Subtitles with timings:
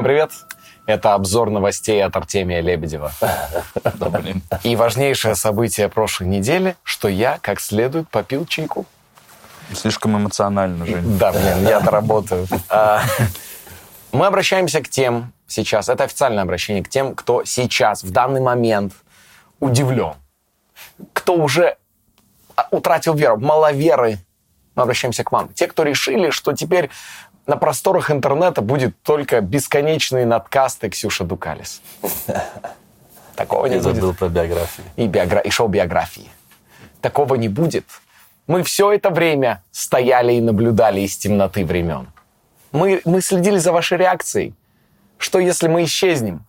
[0.00, 0.30] Всем привет!
[0.86, 3.12] Это обзор новостей от Артемия Лебедева.
[3.84, 4.40] Да, блин.
[4.62, 8.86] И важнейшее событие прошлой недели, что я как следует попил чайку.
[9.74, 11.18] Слишком эмоционально, Жень.
[11.18, 12.46] Да, блин, я-то работаю.
[12.70, 13.02] А,
[14.12, 18.94] Мы обращаемся к тем сейчас, это официальное обращение к тем, кто сейчас, в данный момент
[19.58, 20.14] удивлен,
[21.12, 21.76] кто уже
[22.56, 24.16] а, утратил веру, маловеры.
[24.76, 25.50] Мы обращаемся к вам.
[25.52, 26.88] Те, кто решили, что теперь
[27.46, 31.80] на просторах интернета будет только бесконечные надкасты Ксюша Дукалис.
[33.36, 33.94] Такого не Я будет.
[33.96, 34.86] забыл про биографию.
[34.96, 36.28] И, биогра- и шоу-биографии.
[37.00, 37.84] Такого не будет.
[38.46, 42.08] Мы все это время стояли и наблюдали из темноты времен.
[42.72, 44.54] Мы, мы следили за вашей реакцией.
[45.18, 46.44] Что если мы исчезнем?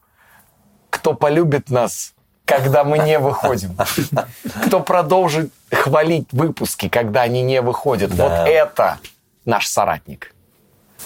[0.90, 2.14] Кто полюбит нас,
[2.46, 3.78] когда мы не выходим?
[4.66, 8.14] Кто продолжит хвалить выпуски, когда они не выходят?
[8.16, 8.28] Да.
[8.42, 9.00] Вот это
[9.46, 10.34] наш соратник.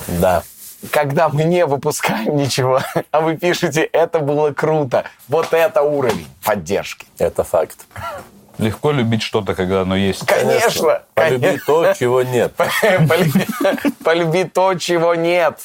[0.08, 0.44] Да.
[0.92, 5.06] Когда мы не выпускаем ничего, а вы пишете, это было круто.
[5.28, 7.08] Вот это уровень поддержки.
[7.18, 7.86] Это факт.
[8.58, 10.26] Легко любить что-то, когда оно есть.
[10.26, 11.66] Конечно, Полюби конечно.
[11.66, 12.54] то, чего нет.
[14.04, 15.60] Полюби, то, чего нет.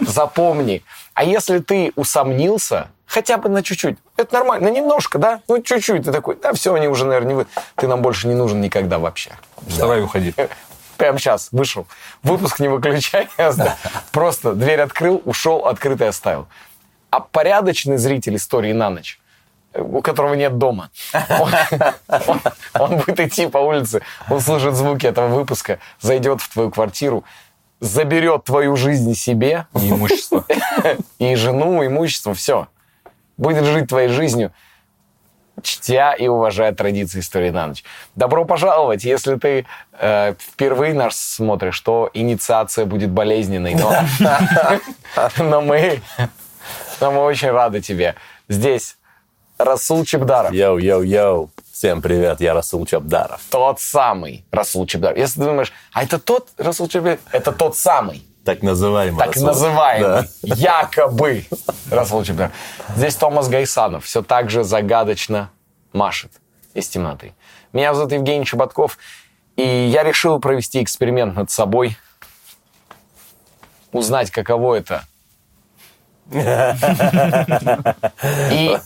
[0.00, 0.82] Запомни.
[1.14, 5.40] А если ты усомнился, хотя бы на чуть-чуть, это нормально, на немножко, да?
[5.46, 6.04] Ну, чуть-чуть.
[6.04, 7.46] Ты такой, да, все, они уже, наверное, не вы.
[7.76, 9.30] Ты нам больше не нужен никогда вообще.
[9.68, 10.34] Вставай, уходи.
[11.04, 11.86] Прямо сейчас вышел.
[12.22, 13.28] Выпуск не выключай.
[14.10, 16.48] Просто дверь открыл, ушел, открытый оставил.
[17.10, 19.20] А порядочный зритель истории на ночь,
[19.74, 20.88] у которого нет дома,
[21.28, 21.52] он,
[22.08, 22.40] он-
[22.78, 27.22] он будет идти по улице, услышит звуки этого выпуска, зайдет в твою квартиру,
[27.80, 30.46] заберет твою жизнь себе, И имущество.
[31.18, 32.68] и жену, имущество, все.
[33.36, 34.52] Будет жить твоей жизнью,
[35.64, 37.82] чтя и уважая традиции истории на ночь.
[38.14, 39.04] Добро пожаловать!
[39.04, 39.66] Если ты
[39.98, 43.92] э, впервые нас смотришь, то инициация будет болезненной, но,
[45.38, 46.00] но мы,
[47.00, 48.14] но мы очень рады тебе.
[48.48, 48.96] Здесь
[49.58, 51.50] Расул Чебдаров, Йоу-йоу-йоу.
[51.72, 53.40] Всем привет, я Расул Чабдаров.
[53.50, 55.16] тот самый Расул Чебдаров.
[55.18, 58.24] Если ты думаешь, а это тот Расул Чебдаров, это тот самый.
[58.44, 59.46] Так называемый так Расул.
[59.46, 60.54] называемый, Да.
[60.54, 61.46] якобы
[61.90, 62.50] Расул Чемпион.
[62.94, 65.48] Здесь Томас Гайсанов все так же загадочно
[65.94, 66.32] машет
[66.74, 67.32] из темноты.
[67.72, 68.98] Меня зовут Евгений Чеботков,
[69.56, 71.96] и я решил провести эксперимент над собой,
[73.92, 75.04] узнать, каково это.
[78.50, 78.76] И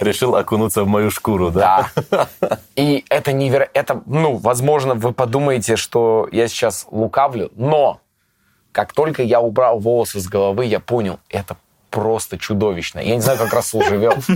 [0.00, 1.90] Решил окунуться в мою шкуру, да?
[2.10, 2.58] да.
[2.74, 3.78] И это невероятно.
[3.78, 8.00] Это, ну, возможно, вы подумаете, что я сейчас лукавлю, но
[8.72, 11.56] как только я убрал волосы с головы, я понял, это
[11.90, 13.00] просто чудовищно.
[13.00, 14.16] Я не знаю, как Расул живет.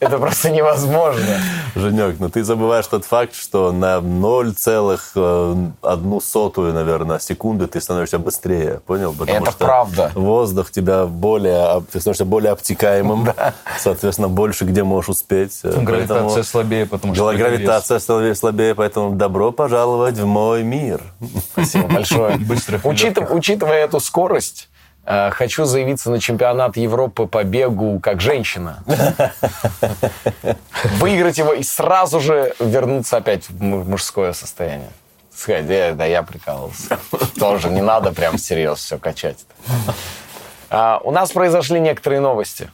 [0.00, 1.38] Это просто невозможно.
[1.74, 8.80] Женек, но ты забываешь тот факт, что на 0,1 сотую, наверное, секунды ты становишься быстрее,
[8.86, 9.14] понял?
[9.18, 10.12] Потому Это что правда.
[10.14, 13.28] Воздух тебя более, ты становишься более обтекаемым,
[13.78, 15.60] соответственно, больше где можешь успеть.
[15.62, 17.30] Гравитация Поэтому- слабее, потому что...
[17.30, 17.48] Это вес.
[17.48, 21.00] Гравитация слабее, слабее, поэтому добро пожаловать в мой мир.
[21.52, 22.38] Спасибо большое.
[23.30, 24.73] Учитывая эту скорость, э,
[25.06, 28.82] хочу заявиться на чемпионат Европы по бегу как женщина.
[30.98, 34.90] Выиграть его и сразу же вернуться опять в му- мужское состояние.
[35.34, 36.98] Сказать, «Э, да я прикалывался.
[37.38, 39.44] Тоже не надо прям всерьез все качать.
[40.70, 42.70] А, У нас произошли некоторые новости.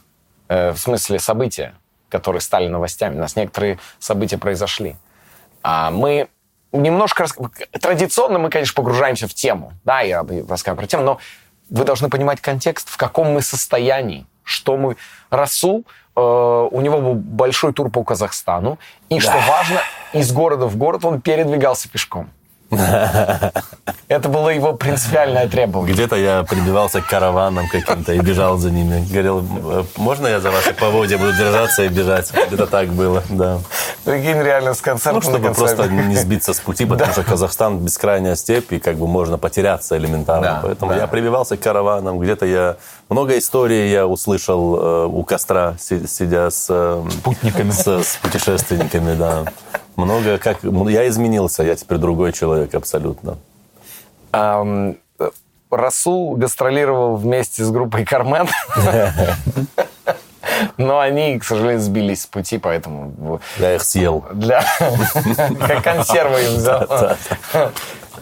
[0.48, 1.74] Э, В смысле события,
[2.10, 3.16] которые стали новостями.
[3.16, 4.96] У нас некоторые события произошли.
[5.62, 6.28] А мы
[6.72, 7.22] немножко...
[7.24, 7.36] рас-
[7.80, 9.72] Традиционно мы, конечно, погружаемся в тему.
[9.84, 11.18] Да, я рассказываю про тему, но
[11.70, 14.96] вы должны понимать контекст, в каком мы состоянии, что мы...
[15.30, 15.86] Расул,
[16.16, 18.78] э, у него был большой тур по Казахстану,
[19.08, 19.80] и, что важно,
[20.12, 22.30] из города в город он передвигался пешком.
[24.08, 25.94] Это было его принципиальное требование.
[25.94, 29.06] Где-то я прибивался к караванам каким-то и бежал за ними.
[29.08, 32.32] Говорил, «Э, можно я за ваши поводья буду держаться и бежать?
[32.48, 33.58] Где-то так было, да.
[34.04, 38.34] Прикинь, реально с концерта Ну, чтобы просто не сбиться с пути, потому что Казахстан бескрайняя
[38.34, 40.60] степь, и как бы можно потеряться элементарно.
[40.62, 42.18] Поэтому я прибивался к караванам.
[42.18, 42.76] Где-то я...
[43.08, 46.66] Много историй я услышал э, у костра, си- сидя с...
[46.68, 47.70] э, Путниками.
[47.70, 49.44] С, с путешественниками, да.
[50.04, 50.62] Много как...
[50.62, 53.38] Я изменился, я теперь другой человек абсолютно.
[54.32, 54.94] Э,
[55.70, 58.48] Расул гастролировал вместе с группой Кармен.
[60.76, 64.24] Но они, к сожалению, сбились с пути, поэтому Я их съел.
[64.32, 64.62] для
[65.60, 67.16] как консервы им взял.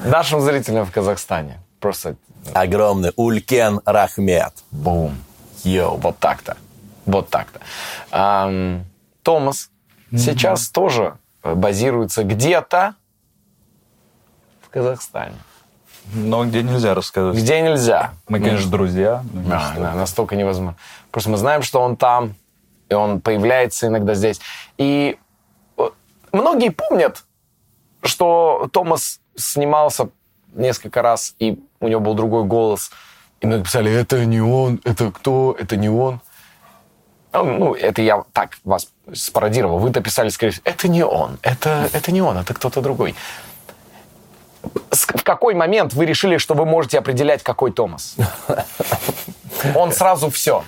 [0.04, 1.58] Нашим зрителям в Казахстане.
[1.80, 2.16] Просто
[2.54, 4.52] Огромный Улькен Рахмет.
[4.70, 5.16] бум.
[5.64, 6.56] Йоу, вот так-то.
[7.06, 7.60] Вот так-то.
[9.22, 9.70] Томас
[10.12, 11.14] сейчас тоже
[11.54, 12.94] базируется где-то
[14.62, 15.36] в Казахстане.
[16.14, 17.36] Но где нельзя рассказывать.
[17.38, 18.12] где нельзя.
[18.28, 19.22] Мы, конечно, друзья.
[19.32, 19.80] но не А, что.
[19.80, 20.76] да, настолько невозможно.
[21.10, 22.34] Просто мы знаем, что он там,
[22.88, 24.40] и он появляется иногда здесь.
[24.78, 25.18] И
[25.76, 25.82] э,
[26.32, 27.24] многие помнят,
[28.02, 30.08] что Томас снимался
[30.54, 32.90] несколько раз, и у него был другой голос.
[33.40, 36.20] И многие писали, это не он, это кто, это не он.
[37.32, 39.78] Ну, это я так вас спародировал.
[39.78, 43.14] Вы-то писали, скорее всего, это не он, это, это не он, это кто-то другой.
[44.90, 48.16] В какой момент вы решили, что вы можете определять, какой Томас?
[49.74, 50.64] Он сразу все.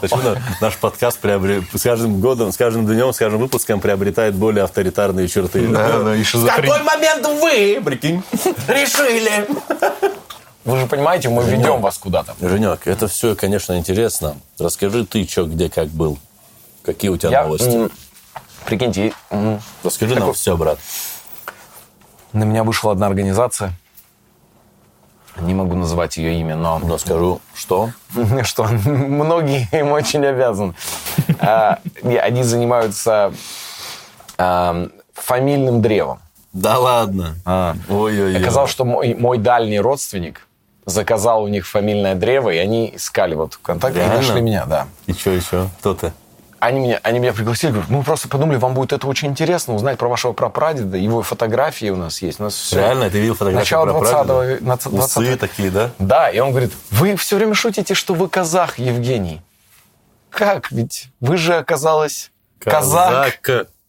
[0.00, 4.64] Почему на- наш подкаст с каждым годом, с каждым днем, с каждым выпуском приобретает более
[4.64, 5.66] авторитарные черты?
[5.68, 6.82] Да, да, и шизофрения.
[6.82, 8.22] момент вы, прикинь,
[8.66, 9.46] решили?
[10.68, 12.34] Вы же понимаете, мы ведем вас куда-то.
[12.42, 14.36] Женек, это все, конечно, интересно.
[14.58, 16.18] Расскажи ты, что, где, как был.
[16.84, 17.88] Какие у тебя Я, новости?
[18.66, 19.14] прикиньте,
[19.82, 20.78] Расскажи нам все, брат.
[22.34, 23.72] на меня вышла одна организация.
[25.40, 27.90] Не могу назвать ее имя, но Но скажу, что?
[28.42, 30.74] что многие им очень обязаны.
[31.40, 33.32] А, Они занимаются
[35.14, 36.20] фамильным древом.
[36.52, 37.36] Да ладно.
[37.46, 37.74] А.
[37.88, 38.36] Ой-ой-ой.
[38.38, 40.46] Оказалось, что мой дальний родственник
[40.88, 44.16] заказал у них фамильное древо, и они искали вот ВКонтакте и Реально?
[44.16, 44.86] нашли меня, да.
[45.06, 45.68] И что еще?
[45.80, 46.12] Кто ты?
[46.60, 49.96] Они меня, они меня пригласили, говорят, мы просто подумали, вам будет это очень интересно, узнать
[49.96, 52.40] про вашего прапрадеда, его фотографии у нас есть.
[52.40, 52.80] У нас все.
[52.80, 54.64] Реально, ты видел фотографию Начало про 20 прадеда?
[54.64, 55.90] нац- 20 Усы такие, да?
[56.00, 59.40] Да, и он говорит, вы все время шутите, что вы казах, Евгений.
[60.30, 60.72] Как?
[60.72, 63.38] Ведь вы же оказалось казак.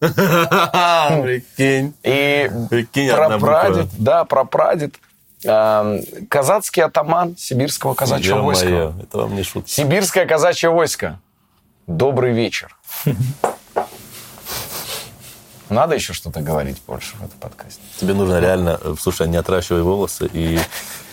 [0.00, 1.94] Прикинь.
[2.02, 4.94] И Прикинь, прапрадед, да, прапрадед,
[5.42, 8.68] казацкий атаман сибирского казачьего войска.
[8.68, 9.70] Ё-моё, это вам не шутка.
[9.70, 11.18] Сибирское казачье войско.
[11.86, 12.76] Добрый вечер.
[15.68, 17.80] Надо еще что-то говорить больше в этом подкасте.
[17.96, 20.58] Тебе нужно реально, э, слушай, не отращивай волосы и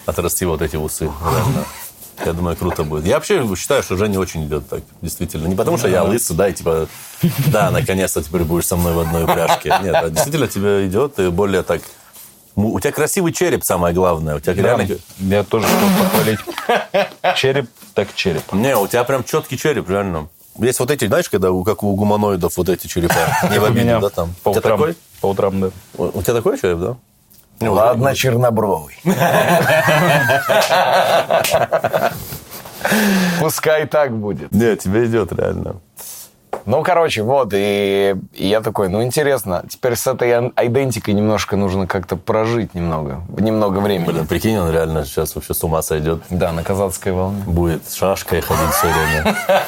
[0.07, 1.06] отрасти вот эти усы.
[1.06, 1.65] Реально.
[2.25, 3.06] Я думаю, круто будет.
[3.06, 5.47] Я вообще считаю, что Женя очень идет так, действительно.
[5.47, 6.88] Не потому, что я лысый, да, и типа,
[7.47, 9.77] да, наконец-то теперь будешь со мной в одной упряжке.
[9.83, 11.81] Нет, а действительно тебе идет, и более так...
[12.57, 14.36] У тебя красивый череп, самое главное.
[14.36, 14.88] У тебя реально...
[15.19, 16.39] Я тоже хотел похвалить.
[17.36, 18.51] Череп так череп.
[18.51, 20.27] Не, у тебя прям четкий череп, реально.
[20.57, 23.13] Есть вот эти, знаешь, когда у, как у гуманоидов вот эти черепа.
[23.51, 24.33] Не в меня да, там.
[24.44, 24.95] по У тебя утрам, такой?
[25.21, 25.69] по утрам, да.
[25.98, 26.95] У у тебя такой череп, да?
[27.59, 28.95] Ну, Ладно, чернобровый.
[33.39, 34.51] Пускай так будет.
[34.51, 35.75] Нет, тебе идет реально.
[36.67, 41.87] Ну, короче, вот, и, и я такой, ну, интересно, теперь с этой айдентикой немножко нужно
[41.87, 44.05] как-то прожить немного, немного времени.
[44.05, 46.23] Блин, прикинь, он реально сейчас вообще с ума сойдет.
[46.29, 47.41] Да, на казацкой волне.
[47.47, 49.35] Будет с шашкой ходить все время.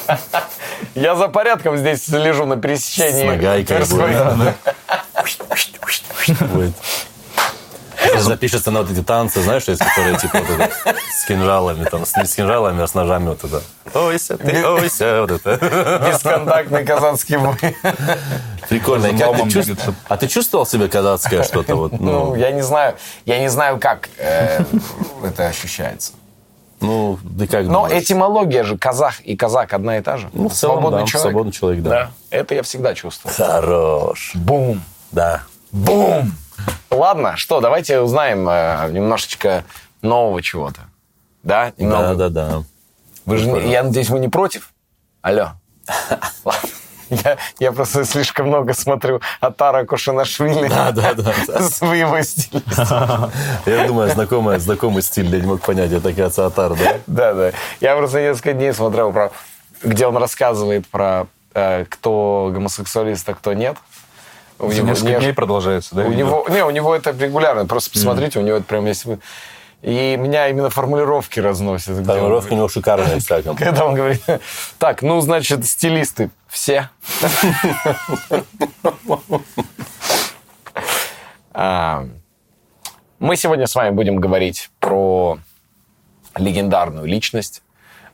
[0.96, 3.24] Я за порядком здесь лежу на пересечении.
[3.24, 3.78] С нагайкой
[6.54, 6.74] будет.
[8.24, 8.28] Будет.
[8.28, 12.16] Запишется на вот эти танцы, знаешь, есть, которые типа вот это, с кинжалами, там, с,
[12.18, 13.62] не с кинжалами, а с ножами вот это.
[13.94, 15.58] Ойся, ты, ойся, вот это.
[16.08, 17.56] Бесконтактный казацкий бой.
[18.70, 19.10] Прикольно.
[19.18, 19.90] Как Ломом ты чувств-.
[20.08, 21.76] А ты чувствовал себе казацкое что-то?
[21.76, 22.00] Вот, Ну,
[22.30, 22.96] ну, я не знаю,
[23.26, 24.64] я не знаю, как э,
[25.24, 26.12] это ощущается.
[26.82, 28.04] ну, ты как Но думаешь?
[28.04, 30.30] этимология же казах и казак одна и та же.
[30.34, 31.32] Ну, в целом, свободный да, человек.
[31.32, 31.90] свободный человек, да.
[31.90, 33.34] Да, это я всегда чувствую.
[33.36, 34.32] Хорош.
[34.36, 35.42] Бум, Да.
[35.72, 36.32] бум.
[36.90, 39.64] Ладно, что, давайте узнаем э, немножечко
[40.02, 40.82] нового чего-то.
[41.44, 41.72] Да?
[41.78, 42.16] Да, Немного.
[42.16, 42.64] да, да.
[43.26, 44.72] Вы же, не- я надеюсь, вы не против?
[45.22, 45.52] Алло.
[46.46, 46.70] Ладно.
[47.10, 51.34] Я, я просто слишком много смотрю Атара Кушанашвили Да, да, да.
[51.48, 51.60] да.
[51.70, 52.62] своего стиля.
[53.66, 56.98] Я думаю, знакомый, знакомый стиль, я не мог понять, это, оказывается, Атар, да?
[57.08, 57.52] Да, да.
[57.82, 59.32] Я просто несколько дней смотрел, про,
[59.82, 61.26] где он рассказывает про
[61.56, 63.78] э, кто гомосексуалист, а кто нет.
[64.60, 66.04] У Несколько не- дней продолжается, да?
[66.04, 67.66] у него, не, у него это регулярно.
[67.66, 69.06] Просто посмотрите, у него это прям есть.
[69.82, 72.06] И меня именно формулировки разносят.
[72.06, 73.50] Формулировки у него шикарные, кстати.
[73.58, 74.22] Когда он говорит,
[74.78, 76.90] так, ну, значит, стилисты все.
[81.52, 82.06] А,
[83.20, 85.40] Мы сегодня с вами будем говорить про
[86.38, 87.64] легендарную личность.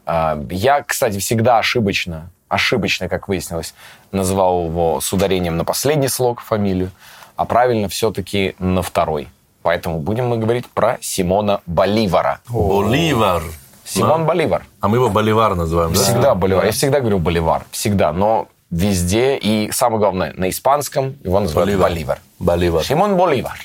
[0.06, 3.74] А, Я, кстати, всегда ошибочно, ошибочно, как выяснилось,
[4.12, 6.92] называл его с ударением на последний слог фамилию,
[7.36, 9.28] а правильно все-таки на второй.
[9.62, 12.40] Поэтому будем мы говорить про Симона Боливара.
[12.50, 13.44] Боливар.
[13.84, 14.66] Симон Боливар.
[14.80, 16.00] А мы его Боливар называем, да?
[16.00, 16.66] Всегда Боливар.
[16.66, 17.66] Я всегда говорю Боливар.
[17.72, 18.12] Всегда.
[18.14, 19.38] Но везде.
[19.38, 21.90] И самое главное, на испанском его называют Боливар.
[21.90, 22.20] Боливар.
[22.40, 22.84] Боливар.
[22.84, 23.60] Симон Боливар.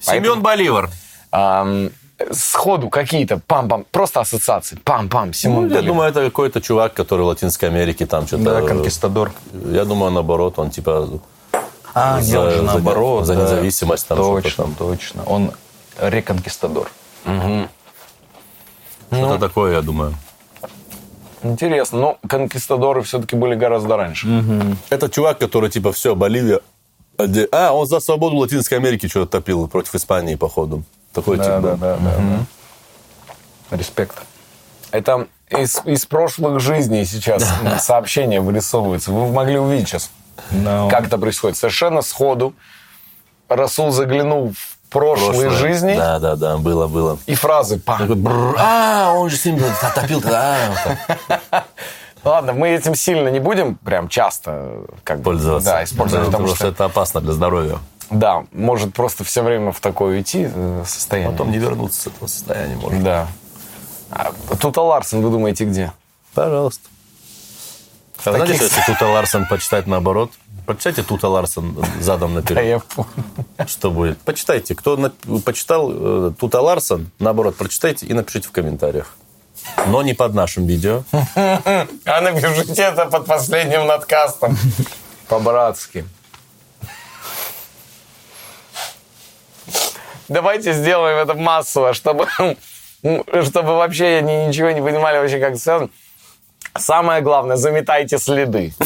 [0.00, 0.90] Семен Боливар.
[1.32, 1.90] Ам,
[2.32, 3.84] сходу какие-то пам-пам.
[3.90, 4.78] Просто ассоциации.
[4.84, 5.32] Пам-пам.
[5.32, 5.84] Симон Ну, я Боливар.
[5.86, 8.44] думаю, это какой-то чувак, который в Латинской Америке там что-то...
[8.44, 9.32] Да, конкистадор.
[9.72, 11.08] Я думаю, наоборот, он типа...
[11.94, 13.26] А, за- нет, же за- наоборот.
[13.26, 13.42] за да.
[13.42, 14.74] независимость там что-то Точно, там.
[14.74, 15.22] точно.
[15.26, 15.50] Он
[16.00, 16.90] Реконкистадор.
[19.10, 20.14] Что-то такое, я думаю.
[21.42, 21.98] Интересно.
[22.00, 24.26] Но конкистадоры все-таки были гораздо раньше.
[24.90, 26.60] Это чувак, который типа все, Боливия.
[27.52, 30.82] А, он за свободу Латинской Америки что-то топил против Испании, походу.
[31.14, 31.76] Такой Да, тип да, был.
[31.76, 32.10] да, да,
[33.70, 33.76] да.
[33.76, 34.16] Респект.
[34.90, 37.48] Это из, из прошлых жизней сейчас
[37.80, 39.12] сообщения вырисовываются.
[39.12, 40.10] Вы могли увидеть сейчас,
[40.50, 41.56] Но- как это происходит.
[41.56, 42.54] Совершенно сходу
[43.48, 45.50] Расул заглянул в прошлые Прошлое.
[45.50, 47.18] жизни Да, да, да, было, было.
[47.26, 47.98] и фразы «Па».
[47.98, 49.60] Такой, «Бррр, А, он же с ним
[49.94, 50.22] топил.
[50.24, 50.96] А, вот
[51.50, 51.64] так.
[52.24, 55.70] Ладно, мы этим сильно не будем прям часто как бы, Пользоваться.
[55.72, 57.78] Да, использовать, Да, потому потому что, что это опасно для здоровья.
[58.10, 61.32] Да, может просто все время в такое уйти э, состояние.
[61.32, 63.00] Потом не вернуться с этого состояния можно.
[63.02, 63.28] Да.
[64.10, 65.92] А, Тута Ларсен, вы думаете, где?
[66.34, 66.88] Пожалуйста.
[68.24, 70.30] А знаете, таких- что если Тута Ларсен почитать наоборот?
[70.66, 72.64] Почитайте Тута Ларсен задом Да, наперед.
[72.64, 73.08] я понял.
[73.66, 74.18] Что будет?
[74.22, 74.74] Почитайте.
[74.74, 75.10] Кто на-
[75.44, 79.14] почитал э, Тута Ларсен, наоборот, прочитайте и напишите в комментариях.
[79.86, 81.04] Но не под нашим видео.
[81.36, 84.56] А напишите это под последним надкастом.
[85.28, 86.04] По-братски.
[90.28, 92.26] Давайте сделаем это массово, чтобы,
[93.02, 95.90] чтобы вообще ни- ничего не понимали вообще, как связано.
[96.76, 98.74] Самое главное, заметайте следы.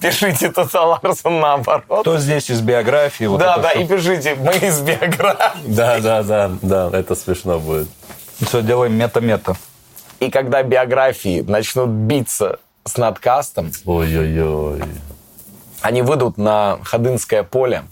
[0.00, 2.00] Пишите Тута Ларсон наоборот.
[2.00, 3.24] Кто здесь из биографии?
[3.26, 5.60] вот Да, да, и пишите, мы из биографии.
[5.66, 7.88] Да, да, да, да, это смешно будет.
[8.44, 9.56] Все, делаем мета-мета.
[10.20, 14.82] И когда биографии начнут биться с надкастом, Ой-ой-ой.
[15.80, 17.84] они выйдут на Ходынское поле,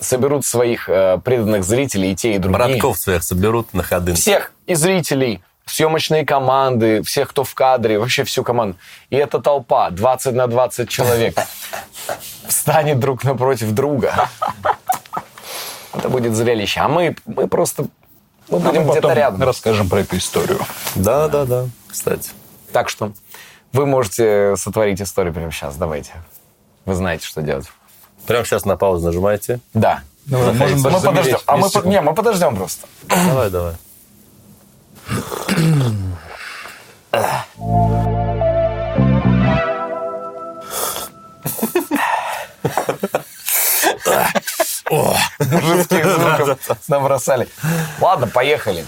[0.00, 2.68] соберут своих э, преданных зрителей, и те, и другие.
[2.68, 4.14] Братков своих соберут на ходы.
[4.14, 8.76] Всех, и зрителей, съемочные команды, всех, кто в кадре, вообще всю команду.
[9.10, 11.36] И эта толпа, 20 на 20 человек,
[12.46, 14.28] встанет друг напротив друга.
[15.94, 16.80] Это будет зрелище.
[16.80, 17.86] А мы, мы просто
[18.48, 19.42] мы будем где-то Потом рядом.
[19.42, 20.60] расскажем про эту историю.
[20.94, 22.30] Да, да, да, кстати.
[22.72, 23.12] Так что
[23.72, 25.76] вы можете сотворить историю прямо сейчас.
[25.76, 26.12] Давайте.
[26.84, 27.66] Вы знаете, что делать.
[28.26, 29.60] Прямо сейчас на паузу нажимайте.
[29.74, 30.02] Да.
[30.26, 31.38] Можем даже Мы замереть подождем.
[31.46, 31.86] А мы, 10 по- секунд.
[31.94, 32.86] не, мы подождем просто.
[33.08, 33.74] Давай, давай.
[45.40, 46.04] Мужицких
[46.38, 47.48] звуков набросали.
[48.00, 48.86] Ладно, поехали.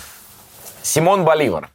[0.83, 1.71] Симон Боливар.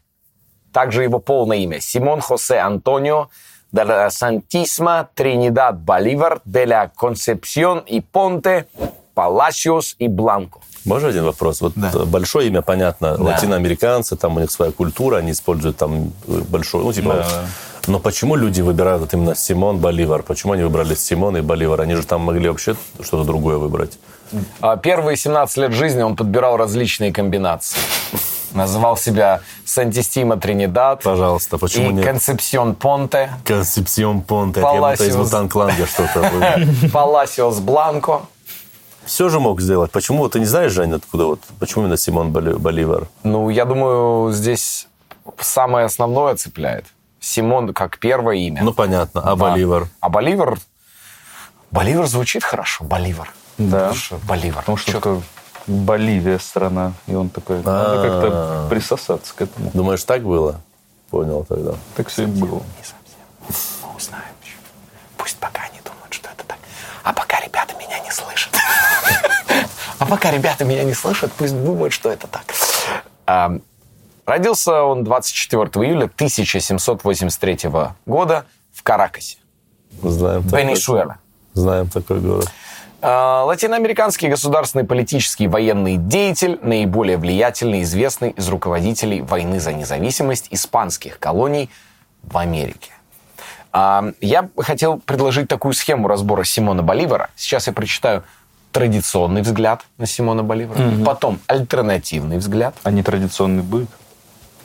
[0.72, 1.80] Также его полное имя.
[1.82, 3.30] Симон Хосе Антонио
[3.74, 8.68] de la Santísima Trinidad Боливар de la Concepción y Ponte
[9.14, 10.62] Palacios y Blanco.
[10.86, 11.62] Можно один вопрос?
[11.62, 16.42] Вот э, большое имя, понятно, латиноамериканцы, там у них своя культура, они используют там э,
[16.50, 17.14] большое, ну, типа...
[17.14, 17.46] Да, да.
[17.88, 20.24] Но почему люди выбирают вот именно Симон Боливар?
[20.24, 21.82] Почему они выбрали Симон и Боливар?
[21.82, 23.98] Они же там могли вообще что-то другое выбрать.
[24.62, 27.80] А Первые 17 лет жизни он подбирал различные комбинации.
[28.54, 32.06] Называл себя Сантистима Тринидад Пожалуйста, почему и нет?
[32.06, 35.16] Концепсион Понте, Концепсион Понте, я будто из Паласиос.
[35.16, 36.32] Мутан Кланга что-то.
[36.94, 38.22] Паласиос Бланко.
[39.06, 39.92] Все же мог сделать.
[39.92, 40.28] Почему?
[40.30, 41.40] Ты не знаешь, Жень, откуда вот?
[41.60, 43.08] Почему именно Симон Боли- Боливар?
[43.24, 44.88] Ну, я думаю, здесь
[45.40, 46.86] самое основное цепляет.
[47.20, 48.64] Симон как первое имя.
[48.64, 49.22] Ну, понятно.
[49.22, 49.88] А Боливар?
[50.00, 50.58] А Боливар...
[51.72, 52.84] Боливар звучит хорошо.
[52.86, 53.34] Боливар.
[53.58, 53.80] Да.
[53.80, 54.60] Потому что Боливар.
[54.62, 55.22] Потому что это
[55.68, 56.94] Боливия страна.
[57.08, 58.04] И он такой, надо А.
[58.04, 59.72] как-то присосаться к этому.
[59.74, 60.62] Думаешь, так было?
[61.10, 61.74] Понял тогда.
[61.96, 62.62] Так все и было.
[62.78, 63.78] Не совсем.
[63.90, 64.56] Мы узнаем еще.
[65.18, 66.58] Пусть пока не думают, что это так.
[67.04, 68.54] А пока ребята меня не слышат.
[70.00, 72.44] А пока ребята меня не слышат, пусть думают, что это так.
[73.26, 73.58] А,
[74.26, 77.70] Родился он 24 июля 1783
[78.06, 79.38] года в Каракасе,
[80.02, 81.18] Знаем такой, Венесуэла.
[81.54, 82.50] знаем такой город.
[83.06, 91.20] А, Латиноамериканский государственный, политический, военный деятель, наиболее влиятельный, известный из руководителей войны за независимость испанских
[91.20, 91.70] колоний
[92.24, 92.92] в Америке.
[93.74, 97.30] А, Я хотел предложить такую схему разбора Симона Боливара.
[97.36, 98.24] Сейчас я прочитаю
[98.72, 103.90] традиционный взгляд на Симона Боливара, потом альтернативный взгляд, А нетрадиционный будет?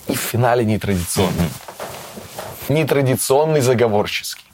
[0.06, 1.50] и в финале нетрадиционный.
[2.70, 4.44] Нетрадиционный заговорческий.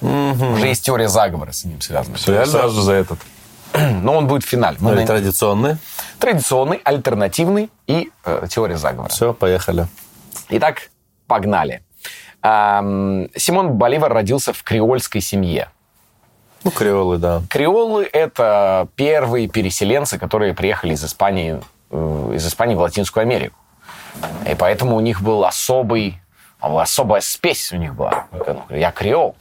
[0.00, 2.16] Уже есть теория заговора с ним связана.
[2.18, 3.18] Сразу за этот.
[3.74, 4.76] Но он будет в финале.
[4.80, 5.76] Мы Ну, на- и традиционный.
[6.18, 9.08] Традиционный, альтернативный и э, теория заговора.
[9.10, 9.86] Все, поехали.
[10.48, 10.90] Итак,
[11.26, 11.82] погнали.
[12.42, 15.68] Ам, Симон Боливар родился в креольской семье.
[16.64, 17.42] Ну, креолы, да.
[17.48, 21.60] Креолы– это первые переселенцы, которые приехали из Испании,
[21.90, 23.56] э, из Испании в Латинскую Америку.
[24.50, 26.18] И поэтому у них был особый,
[26.60, 28.26] особая спесь у них была.
[28.70, 29.36] Я креол.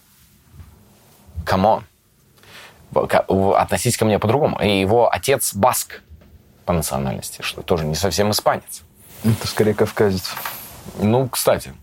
[1.46, 1.84] Come on.
[2.94, 4.60] относитесь ко мне по-другому.
[4.62, 6.02] И его отец баск
[6.66, 8.84] по национальности, что тоже не совсем испанец.
[9.24, 10.32] Это скорее кавказец.
[11.00, 11.74] Ну, кстати,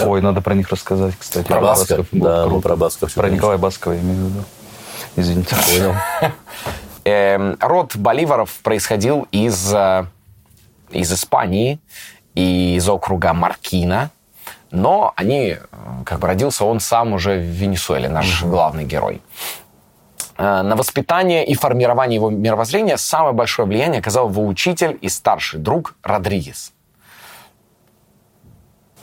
[0.00, 1.46] Ой, надо про них рассказать, кстати.
[1.46, 1.98] Про Басков?
[1.98, 2.08] Басков.
[2.12, 3.36] Да, ну, про Басков Про конечно.
[3.36, 4.44] Николая Баскова я имею в виду.
[5.16, 5.56] Извините.
[5.56, 5.94] Понял.
[7.04, 10.06] Эм, род Боливаров происходил из, э,
[10.90, 11.80] из Испании
[12.34, 14.10] и из округа Маркина,
[14.72, 15.58] но они, э,
[16.04, 19.20] как бы родился он сам уже в Венесуэле, наш главный герой.
[20.38, 25.60] Э, На воспитание и формирование его мировоззрения самое большое влияние оказал его учитель и старший
[25.60, 26.72] друг Родригес.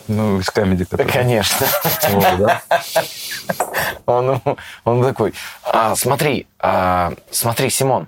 [0.08, 1.12] Ну, из камеди, который...
[1.12, 1.68] конечно.
[2.10, 2.62] Вот, да?
[4.08, 4.42] Он,
[4.84, 8.08] он такой, «А, смотри, а, смотри, Симон,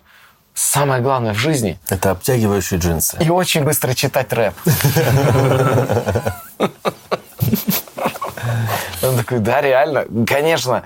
[0.56, 3.18] самое главное в жизни Это обтягивающие джинсы.
[3.24, 4.56] и очень быстро читать рэп.
[9.03, 10.83] Он такой, да, реально, конечно.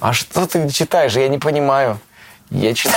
[0.00, 1.14] А что ты читаешь?
[1.14, 1.98] Я не понимаю.
[2.50, 2.96] Я читаю...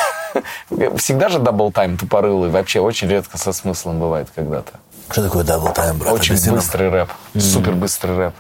[0.97, 2.49] Всегда же double time тупорылый.
[2.49, 4.73] Вообще очень редко со смыслом бывает когда-то.
[5.09, 6.13] Что такое double time, брат?
[6.13, 7.09] Очень Объясни быстрый рэп.
[7.38, 8.35] Супер быстрый рэп.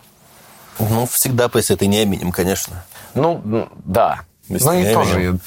[0.79, 2.83] Ну, всегда, если ты не Эминем, конечно.
[3.15, 4.21] Ну, да.
[4.47, 5.39] Ну и тоже.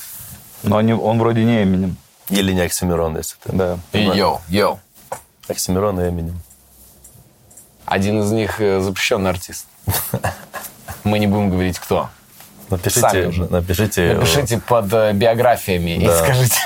[0.62, 1.96] Но он вроде не Эминем.
[2.28, 3.52] Или не Оксимирон, если ты.
[3.52, 3.78] Да.
[3.92, 4.80] Йоу, йоу.
[5.52, 6.40] Оксимирон и Эминем.
[7.84, 9.66] Один из них э, запрещенный артист.
[11.04, 12.08] Мы не будем говорить, кто.
[12.70, 16.24] Напишите, напишите, Напишите под э, биографиями и Да.
[16.24, 16.56] скажите,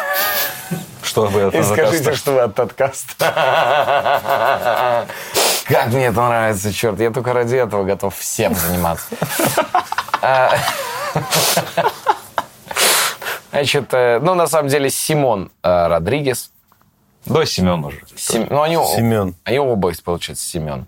[1.02, 3.14] Что вы от и скажите, что вы от подкаста.
[5.66, 7.00] Как мне это нравится, черт.
[7.00, 9.06] Я только ради этого готов всем заниматься.
[10.22, 10.56] А,
[13.50, 16.50] Значит, э, ну, на самом деле, Симон Родригес.
[17.26, 18.00] Да, Семен уже.
[18.16, 19.34] Сем- Ну, они, Семен.
[19.44, 20.86] Они оба, получается, Семен.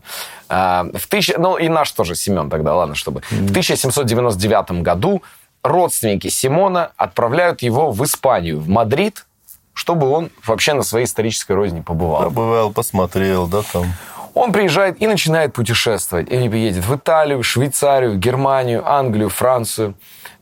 [0.48, 1.34] А, в тысяч...
[1.36, 3.22] Ну, и наш тоже Семен тогда, ладно, чтобы.
[3.30, 5.22] В 1799 году
[5.62, 9.26] родственники Симона отправляют его в Испанию, в Мадрид,
[9.74, 12.22] чтобы он вообще на своей исторической родине побывал.
[12.24, 13.86] Побывал, посмотрел, да, там.
[14.34, 16.30] Он приезжает и начинает путешествовать.
[16.30, 19.94] И едет в Италию, Швейцарию, Германию, Англию, Францию.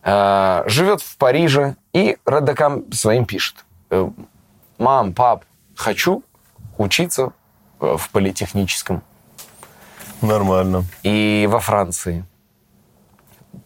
[0.02, 3.64] Э, Живет в Париже и родакам своим пишет.
[3.90, 4.08] э,
[4.78, 5.44] Мам, пап,
[5.76, 6.22] хочу
[6.78, 7.32] учиться
[7.80, 9.02] э, в политехническом
[10.20, 10.84] Нормально.
[11.02, 12.24] и во Франции.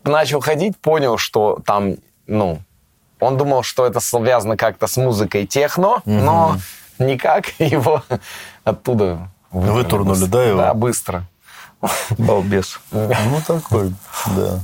[0.04, 1.96] Начал ходить, понял, что там,
[2.26, 2.60] ну,
[3.18, 6.56] он думал, что это связано как-то с музыкой техно, но
[6.98, 8.02] никак его
[8.64, 10.28] оттуда Вытурнули, быстро.
[10.28, 10.58] да, его?
[10.58, 11.24] Да, быстро.
[12.18, 12.80] Балбес.
[12.90, 13.94] Ну, такой,
[14.36, 14.60] да.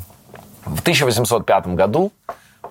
[0.65, 2.13] В 1805 году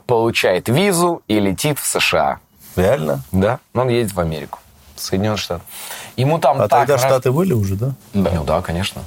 [0.06, 2.40] получает визу и летит в США.
[2.76, 3.22] Реально?
[3.32, 4.60] Да, он едет в Америку,
[4.96, 5.64] в Соединенные Штаты.
[6.16, 7.92] Ему там А так тогда Штаты были уже, да?
[8.14, 8.32] Да.
[8.34, 9.04] Ну да, конечно.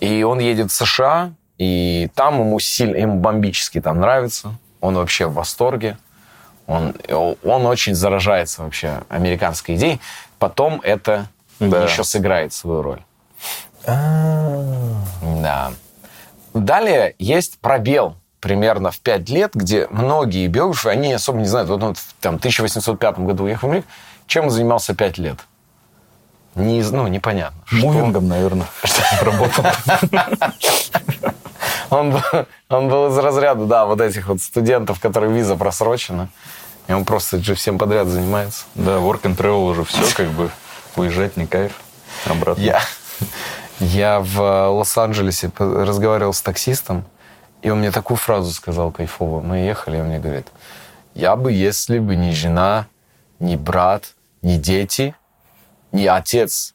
[0.00, 4.54] И он едет в США, и там ему сильно, ему бомбически там нравится.
[4.80, 5.98] Он вообще в восторге.
[6.66, 10.00] Он, он очень заражается вообще американской идеей.
[10.38, 11.26] Потом это
[11.58, 11.84] Да.
[11.84, 13.00] еще сыграет свою роль.
[13.86, 15.02] А,
[15.42, 15.72] Да.
[16.54, 21.68] Далее есть пробел примерно в 5 лет, где многие биографы, они особо не знают.
[21.68, 23.88] Вот он в там, 1805 году уехал в Америку.
[24.28, 25.38] Чем он занимался 5 лет?
[26.54, 27.58] Не, ну, непонятно.
[27.64, 28.66] Что- Мувингом, наверное.
[29.22, 29.64] Работал.
[31.90, 36.28] Он, был- он был из разряда, да, вот этих вот студентов, которые виза просрочена.
[36.86, 38.64] И он просто же всем подряд занимается.
[38.74, 40.50] Да, work and travel уже все, как бы
[40.96, 41.72] уезжать не кайф.
[42.26, 42.60] Обратно.
[42.60, 42.82] Я,
[43.80, 47.04] я в э, Лос-Анджелесе разговаривал с таксистом,
[47.62, 49.40] и он мне такую фразу сказал кайфово.
[49.40, 50.48] Мы ехали, и он мне говорит,
[51.14, 52.86] я бы, если бы не жена,
[53.38, 55.14] ни брат, ни дети,
[55.92, 56.74] ни отец,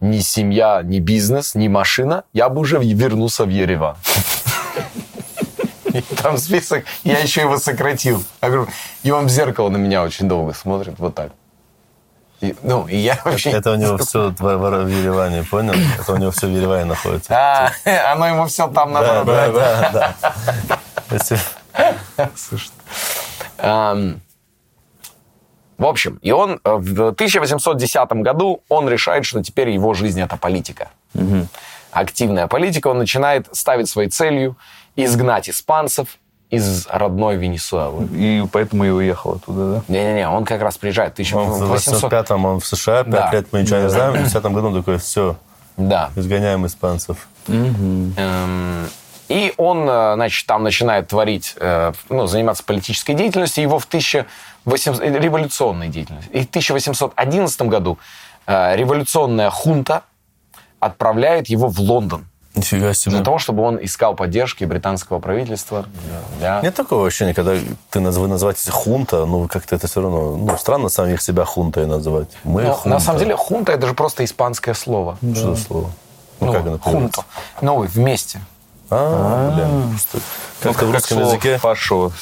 [0.00, 3.96] ни семья, ни бизнес, ни машина, я бы уже вернулся в Ереван.
[5.92, 8.22] И там список, я еще его сократил.
[8.40, 8.68] Я говорю,
[9.02, 11.32] и он в зеркало на меня очень долго смотрит, вот так.
[12.40, 13.50] И, ну, и я вообще...
[13.50, 15.74] Это у него все в, в Ереване, понял?
[15.98, 17.34] Это у него все в Ереване находится.
[17.34, 17.72] А,
[18.12, 19.26] оно ему все там наоборот.
[19.26, 20.14] да, да,
[21.18, 22.30] да.
[22.36, 22.70] Слушай.
[25.80, 30.36] В общем, и он э, в 1810 году он решает, что теперь его жизнь это
[30.36, 30.90] политика.
[31.90, 32.88] Активная политика.
[32.88, 34.56] Он начинает ставить своей целью
[34.94, 36.18] изгнать испанцев
[36.50, 38.06] из родной Венесуэлы.
[38.12, 39.82] И поэтому и уехал оттуда, да?
[39.88, 42.12] Не-не-не, он как раз приезжает в Он в 1800...
[42.12, 43.30] 85-м он в США, 5 Да.
[43.32, 45.36] лет мы ничего не знаем, в 10 году он такой, все,
[45.78, 46.10] Да.
[46.14, 47.26] изгоняем испанцев.
[47.48, 48.86] Эм,
[49.30, 53.62] И он, э, значит, там начинает творить, э, ну, заниматься политической деятельностью.
[53.62, 55.00] Его в 1800...
[55.00, 56.32] э, революционной деятельностью.
[56.32, 57.98] И в 1811 году
[58.46, 60.02] революционная хунта
[60.80, 63.14] отправляет его в Лондон Нифига себе.
[63.14, 65.86] Для того, чтобы он искал поддержки британского правительства.
[66.40, 66.60] Для...
[66.62, 67.54] Нет такого ощущения, когда
[67.90, 71.86] ты наз- вы называете хунта, ну, как-то это все равно, ну, странно самих себя хунтой
[71.86, 72.30] называть.
[72.42, 72.88] Мы Но хунта.
[72.88, 75.16] на самом деле хунта это же просто испанское слово.
[75.22, 75.90] Что за слово?
[76.40, 77.22] Ну, Ну, как оно хунта.
[77.60, 78.40] Ну, вместе.
[78.90, 79.98] А, бля.
[79.98, 80.18] что-
[80.62, 81.58] Как-то в русском языке...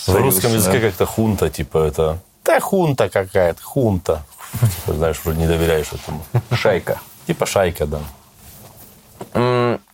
[0.06, 2.18] В русском языке как-то хунта, типа это...
[2.44, 4.22] Да хунта какая-то, хунта.
[4.60, 6.22] Типа, знаешь, вроде не доверяешь этому.
[6.52, 6.98] Шайка.
[7.26, 7.98] Типа шайка, да.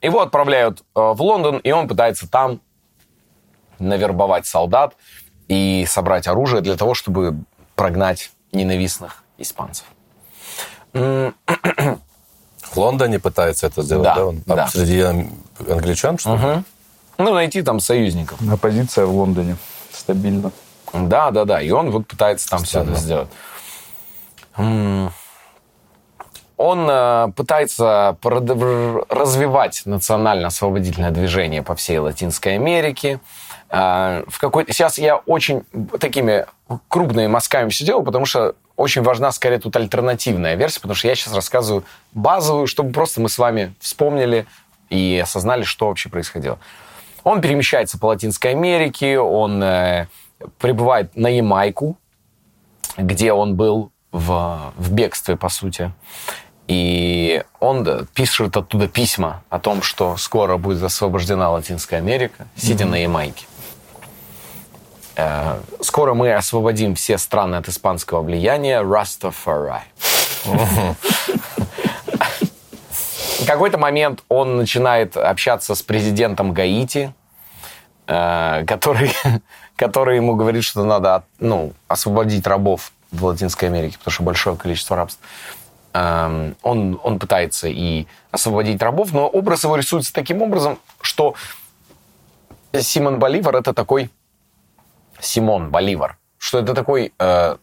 [0.02, 2.60] Его отправляют э, в Лондон, и он пытается там
[3.78, 4.94] навербовать солдат
[5.48, 7.36] и собрать оружие для того, чтобы
[7.74, 9.86] прогнать ненавистных испанцев.
[12.74, 14.26] В Лондоне пытается это сделать, Да, да?
[14.26, 14.42] он?
[14.48, 14.66] А да.
[14.68, 15.30] среди ан-
[15.68, 16.62] англичан, что ли?
[17.18, 18.38] Ну, найти там союзников.
[18.50, 19.56] Оппозиция в Лондоне.
[19.92, 20.50] Стабильно.
[20.92, 21.60] Да, да, да.
[21.62, 23.28] И он вот пытается там все это сделать.
[26.56, 33.18] Он э, пытается развивать национально-освободительное движение по всей Латинской Америке.
[33.70, 35.64] Э, В какой Сейчас я очень
[35.98, 36.46] такими
[36.88, 41.14] крупными мазками все делаю, потому что очень важна скорее тут альтернативная версия, потому что я
[41.14, 44.46] сейчас рассказываю базовую, чтобы просто мы с вами вспомнили
[44.90, 46.58] и осознали, что вообще происходило.
[47.22, 50.08] Он перемещается по Латинской Америке, он э,
[50.58, 51.96] прибывает на Ямайку,
[52.96, 55.92] где он был в, в бегстве, по сути.
[56.66, 62.96] И он пишет оттуда письма о том, что скоро будет освобождена Латинская Америка, сидя на
[62.96, 63.46] Ямайке.
[65.16, 68.82] Э, Скоро мы освободим все страны от испанского влияния.
[68.82, 69.82] Rastafari.
[73.40, 77.12] В какой-то момент он начинает общаться с президентом Гаити,
[78.06, 79.12] э, который,
[79.76, 84.96] который ему говорит, что надо ну, освободить рабов в Латинской Америке, потому что большое количество
[84.96, 85.20] рабств.
[85.92, 91.34] Эм, Он, он пытается и освободить рабов, но образ его рисуется таким образом, что
[92.72, 94.10] Симон Боливар это такой
[95.24, 97.56] Симон Боливар, что это такой э,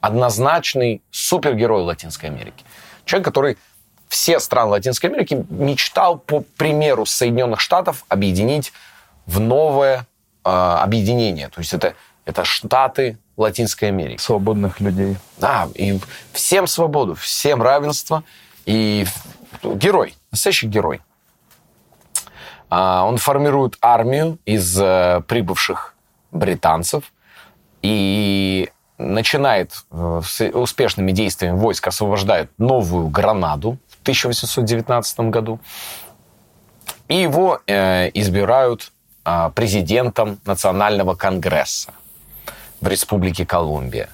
[0.00, 2.64] однозначный супергерой Латинской Америки.
[3.04, 3.58] Человек, который
[4.08, 8.72] все страны Латинской Америки мечтал, по примеру Соединенных Штатов, объединить
[9.26, 10.06] в новое
[10.44, 11.48] э, объединение.
[11.48, 11.94] То есть это,
[12.24, 14.20] это Штаты Латинской Америки.
[14.20, 15.16] Свободных людей.
[15.38, 15.98] Да, и
[16.32, 18.24] всем свободу, всем равенство.
[18.66, 19.06] И
[19.62, 21.00] герой, настоящий герой.
[22.70, 25.94] А, Он формирует армию из э, прибывших
[26.30, 27.12] британцев
[27.82, 35.60] и начинает э, с успешными действиями войск освобождает Новую Гранаду в 1819 году.
[37.06, 38.92] И его э, избирают
[39.24, 41.92] а, президентом Национального конгресса
[42.80, 44.08] в Республике Колумбия.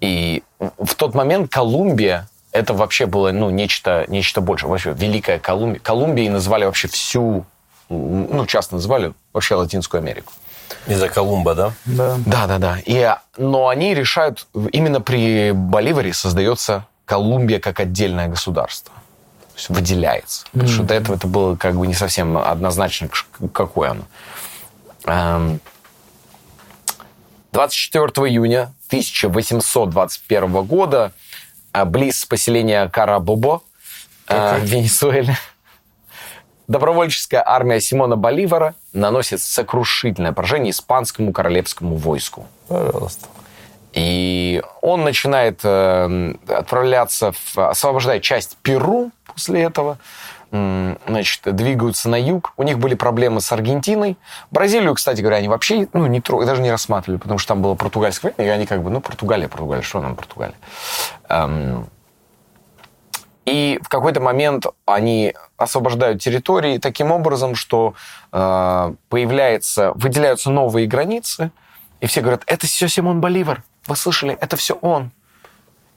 [0.00, 4.70] И в тот момент Колумбия это вообще было ну, нечто, нечто большее.
[4.70, 5.80] Вообще, Великая Колумбия.
[5.80, 7.44] Колумбией называли вообще всю,
[7.90, 10.32] ну, часто называли вообще Латинскую Америку.
[10.88, 11.72] Из-за Колумба, да?
[11.84, 12.18] Да.
[12.26, 12.78] Да, да, да.
[12.84, 18.94] И, но они решают, именно при Боливаре создается Колумбия как отдельное государство.
[18.94, 20.46] То есть выделяется.
[20.52, 23.08] Потому что до этого это было как бы не совсем однозначно,
[23.52, 24.02] какое оно.
[25.04, 25.60] Эм,
[27.52, 31.12] 24 июня 1821 года
[31.72, 33.62] э, близ поселения Карабобо
[34.28, 35.36] э, в Венесуэле
[36.68, 42.46] добровольческая армия Симона Боливара наносит сокрушительное поражение испанскому королевскому войску.
[42.68, 43.26] Пожалуйста.
[43.94, 49.98] И он начинает э, отправляться, в, освобождать часть Перу после этого.
[50.50, 52.54] Значит, двигаются на юг.
[52.56, 54.16] У них были проблемы с Аргентиной.
[54.50, 57.74] Бразилию, кстати говоря, они вообще ну, не трог- даже не рассматривали, потому что там было
[57.74, 60.56] португальское время, и они как бы, ну, Португалия, Португалия, что нам Португалия?
[61.28, 61.86] Эм,
[63.48, 67.94] и в какой-то момент они освобождают территории таким образом, что
[68.30, 71.50] э, появляется, выделяются новые границы,
[72.00, 73.62] и все говорят, это все Симон Боливар.
[73.86, 74.36] Вы слышали?
[74.40, 75.10] Это все он.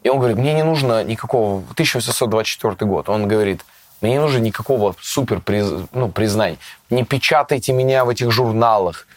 [0.04, 1.58] И он говорит, мне не нужно никакого...
[1.74, 3.10] 1824 год.
[3.10, 3.66] Он говорит,
[4.00, 6.58] мне не нужно никакого супер приз- ну, признания.
[6.90, 9.08] Не печатайте меня в этих журналах.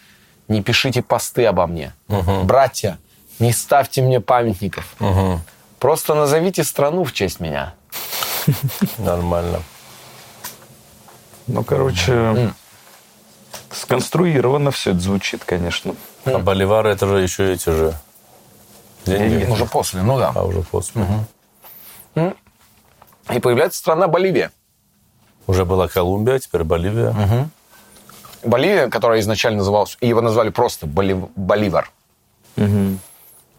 [0.49, 1.95] Не пишите посты обо мне.
[2.45, 2.99] Братья,
[3.39, 4.95] не ставьте мне памятников.
[5.79, 7.75] Просто назовите страну в честь меня.
[8.99, 9.63] Нормально.
[11.47, 12.53] Ну, короче,
[13.71, 15.95] сконструировано все это звучит, конечно.
[16.25, 17.95] А Боливары это же еще эти же
[19.05, 19.51] деньги.
[19.51, 20.33] Уже после, ну да.
[20.35, 21.03] А уже после.
[22.15, 24.53] И появляется страна Боливия.
[25.47, 27.51] Уже была Колумбия, теперь Боливия.
[28.43, 31.91] Боливия, которая изначально называлась, его назвали просто Болив- Боливар.
[32.57, 33.01] М.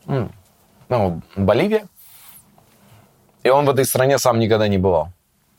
[0.08, 1.88] Ну, Боливия.
[3.46, 5.10] И он в этой стране сам никогда не бывал.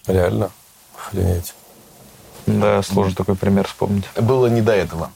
[0.09, 0.51] Реально.
[0.99, 1.55] Охренеть.
[2.47, 4.05] Да, сложно такой пример вспомнить.
[4.17, 5.11] Было не до этого.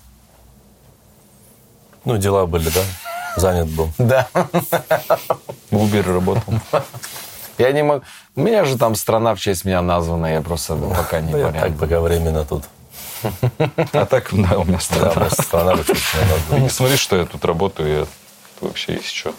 [2.04, 2.80] Ну, дела были, да?
[3.36, 3.88] Занят был.
[3.98, 4.28] Да.
[4.32, 6.54] В Uber работал.
[7.58, 8.04] Я не могу...
[8.36, 11.52] У меня же там страна в честь меня названа, я просто пока не Ну, я
[11.52, 12.64] так пока временно тут.
[13.92, 15.12] А так, да, у меня Да, страна.
[15.16, 15.94] у нас страна очень
[16.50, 18.06] Ну, не смотри, что я тут работаю, я
[18.60, 19.34] вообще есть что.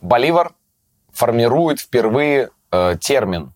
[0.00, 0.52] Боливар
[1.12, 3.52] формирует впервые э, термин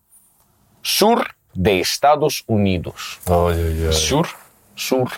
[0.83, 3.19] «Sur de Estados Unidos».
[3.91, 4.27] Сюр?
[4.75, 5.09] «Sur».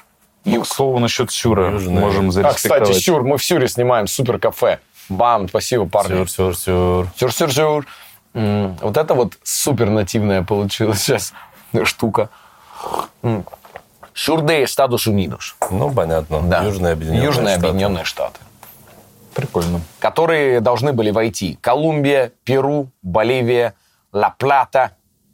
[0.45, 1.99] Ну, к слову, насчет Сюра Южный.
[1.99, 2.83] можем А, зареспектовать.
[2.87, 3.23] кстати, «Сюр».
[3.23, 4.79] Мы в «Сюре» снимаем супер кафе.
[5.09, 6.15] Бам, спасибо, парни.
[6.25, 7.07] Сюр, сюр, сюр.
[7.17, 7.85] Сюр-сюр-сюр.
[8.33, 11.33] М, Вот это вот супер нативная получилась сейчас
[11.83, 12.29] штука.
[13.23, 13.43] М.
[14.15, 15.55] Sur de Estados Unidos.
[15.71, 16.41] Ну, понятно.
[16.43, 16.63] Да.
[16.63, 17.67] Южные Объединенные Южные Штаты.
[17.67, 18.39] Объединенные Штаты.
[19.33, 19.81] Прикольно.
[19.99, 23.73] которые должны были войти Колумбия, Перу, Боливия,
[24.11, 24.91] Ла-Плата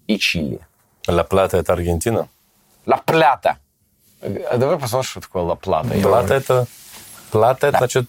[0.07, 0.59] и Чили.
[1.07, 2.27] Ла-Плата– это Аргентина?
[2.85, 3.57] Ла-Плата.
[4.21, 5.89] Э, Давай посмотрим, что такое Ла-Плата.
[6.01, 6.65] Плата– это...
[7.31, 8.05] Плата– это, значит,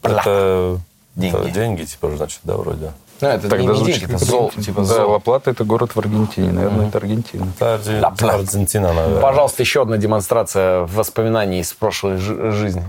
[0.00, 0.20] Плата.
[0.20, 0.80] это...
[1.14, 1.36] Деньги.
[1.36, 2.92] это деньги, типа, значит, да, вроде.
[3.20, 4.64] Ну, это не, Тогда не звучит деньги, это как зол, Аргентина.
[4.64, 5.10] типа Да, зол.
[5.12, 6.52] Ла-Плата это город в Аргентине.
[6.52, 7.52] Наверное, это Аргентина.
[7.60, 8.34] Это Ла-Плата.
[8.36, 9.20] Аргентина, наверное.
[9.20, 12.84] Пожалуйста, еще одна демонстрация воспоминаний из прошлой жи- жизни.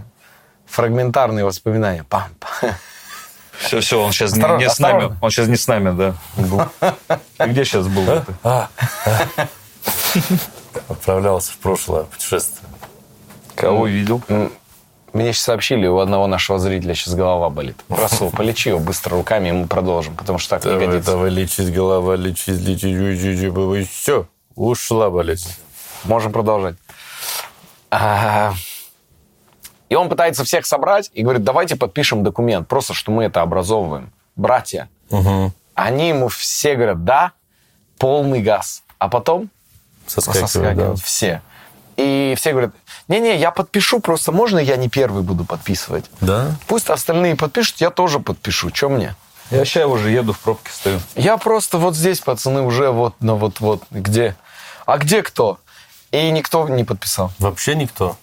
[0.73, 2.03] Фрагментарные воспоминания.
[2.03, 2.71] Пам, пам.
[3.59, 5.15] Все, все, он сейчас Осторожно, не, не с нами.
[5.21, 6.15] Он сейчас не с нами, да.
[6.35, 6.63] был.
[7.37, 8.03] Ты где сейчас был?
[8.41, 8.67] ты?
[10.89, 12.67] Отправлялся в прошлое путешествие.
[13.53, 14.23] Кого видел?
[15.13, 17.77] Мне сейчас сообщили, у одного нашего зрителя сейчас голова болит.
[17.87, 21.11] Расул, полечи его быстро руками, и мы продолжим, потому что так не Давай, годится.
[21.11, 25.53] давай, лечить голова, лечить, лечить, все, ушла болезнь.
[26.05, 26.77] Можем продолжать.
[27.91, 28.55] А,
[29.93, 34.11] И он пытается всех собрать и говорит, давайте подпишем документ, просто что мы это образовываем.
[34.35, 34.89] Братья.
[35.75, 37.33] Они ему все говорят, да,
[37.99, 38.81] полный газ.
[38.97, 39.51] А потом
[40.07, 40.47] Соскакивает, да.
[40.47, 41.41] соскакивают все.
[41.95, 42.71] И все говорят,
[43.07, 46.05] не-не, я подпишу, просто можно я не первый буду подписывать?
[46.21, 46.55] Да?
[46.65, 48.71] Пусть остальные подпишут, я тоже подпишу.
[48.71, 49.15] Че мне?
[49.51, 51.01] Я сейчас уже еду в пробке стою.
[51.13, 54.35] Я просто вот здесь, пацаны, уже вот, ну вот, вот, где?
[54.87, 55.59] А где кто?
[56.09, 57.31] И никто не подписал.
[57.37, 58.17] Вообще никто.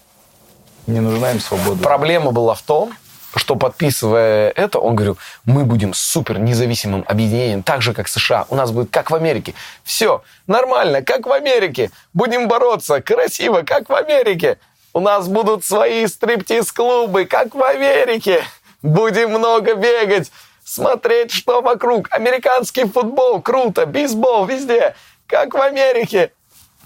[0.87, 1.81] Не нужна им свобода.
[1.81, 2.93] Проблема была в том,
[3.35, 8.45] что подписывая это, он говорил, мы будем супер независимым объединением, так же, как США.
[8.49, 9.53] У нас будет как в Америке.
[9.83, 11.91] Все нормально, как в Америке.
[12.13, 14.57] Будем бороться красиво, как в Америке.
[14.93, 18.43] У нас будут свои стриптиз-клубы, как в Америке.
[18.81, 20.31] Будем много бегать,
[20.65, 22.07] смотреть, что вокруг.
[22.11, 24.95] Американский футбол, круто, бейсбол везде,
[25.27, 26.33] как в Америке.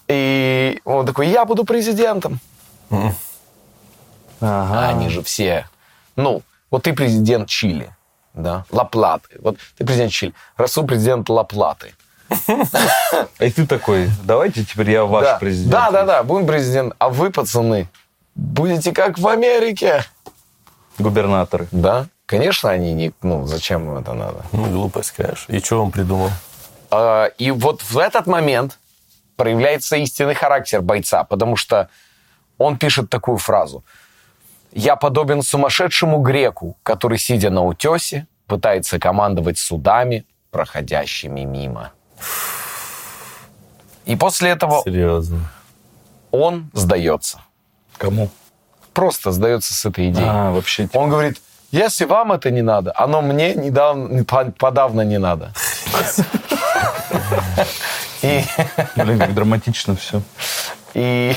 [0.08, 2.40] И он такой, я буду президентом.
[4.42, 5.68] А они же все,
[6.16, 7.96] ну, вот ты президент Чили,
[8.34, 9.38] да, Лаплаты.
[9.42, 11.94] Вот ты президент Чили, Расул президент Лаплаты.
[13.40, 15.72] И ты такой, давайте теперь я ваш президент.
[15.72, 16.94] Да, да, да, будем президент.
[16.98, 17.88] А вы, пацаны,
[18.34, 20.04] будете как в Америке.
[20.98, 21.68] Губернаторы.
[21.72, 24.46] Да, конечно, они не, ну, зачем им это надо?
[24.52, 25.54] Ну, глупость, конечно.
[25.54, 26.32] И что он придумал?
[26.92, 28.80] А, И вот в этот момент
[29.36, 31.90] проявляется истинный характер бойца, потому что
[32.58, 33.84] он пишет такую фразу.
[34.76, 41.92] «Я подобен сумасшедшему греку, который, сидя на утесе, пытается командовать судами, проходящими мимо».
[44.06, 45.50] И после этого Серьезно.
[46.32, 47.40] он сдается.
[47.98, 48.30] Кому?
[48.94, 50.28] Просто сдается с этой идеей.
[50.30, 50.84] А, вообще.
[50.84, 55.54] типа, Он говорит, если вам это не надо, оно мне недавно, по- подавно не надо.
[58.22, 58.44] И
[58.96, 60.22] Блин, как драматично все.
[60.94, 61.36] И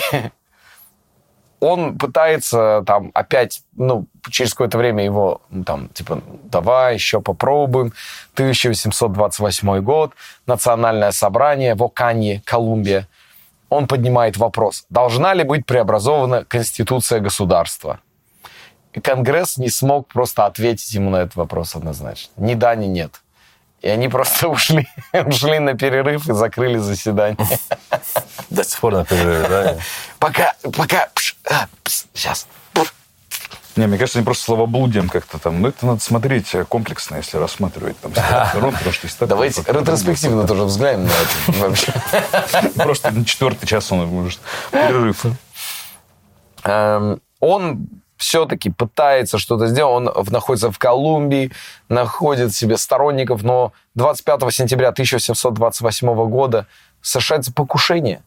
[1.61, 7.93] он пытается там опять, ну, через какое-то время его, ну, там, типа, давай еще попробуем.
[8.35, 10.13] 1828 год,
[10.47, 13.09] национальное собрание в Оканье, Колумбия.
[13.69, 18.01] Он поднимает вопрос, должна ли быть преобразована конституция государства?
[18.95, 22.33] И Конгресс не смог просто ответить ему на этот вопрос однозначно.
[22.37, 23.21] Ни да, ни нет.
[23.81, 27.47] И они просто ушли, ушли на перерыв и закрыли заседание.
[28.51, 29.77] До сих пор на перерыве, да?
[30.19, 31.09] Пока, пока,
[31.51, 32.47] а, пс, сейчас.
[33.77, 35.63] Не, мне кажется, они просто словоблудием как-то там.
[35.63, 40.49] Ну, это надо смотреть э, комплексно, если рассматривать там сторон, потому что есть Давайте ретроспективно
[40.49, 41.93] тоже взглянем на это вообще.
[42.75, 44.41] Просто на четвертый час он может
[44.73, 45.27] перерыв.
[46.65, 47.89] Эм, Он
[48.19, 50.09] все-таки пытается что-то сделать.
[50.15, 51.53] Он находится в Колумбии,
[51.89, 56.67] находит себе сторонников, но 25 сентября 1728 года
[57.01, 58.23] совершается покушение.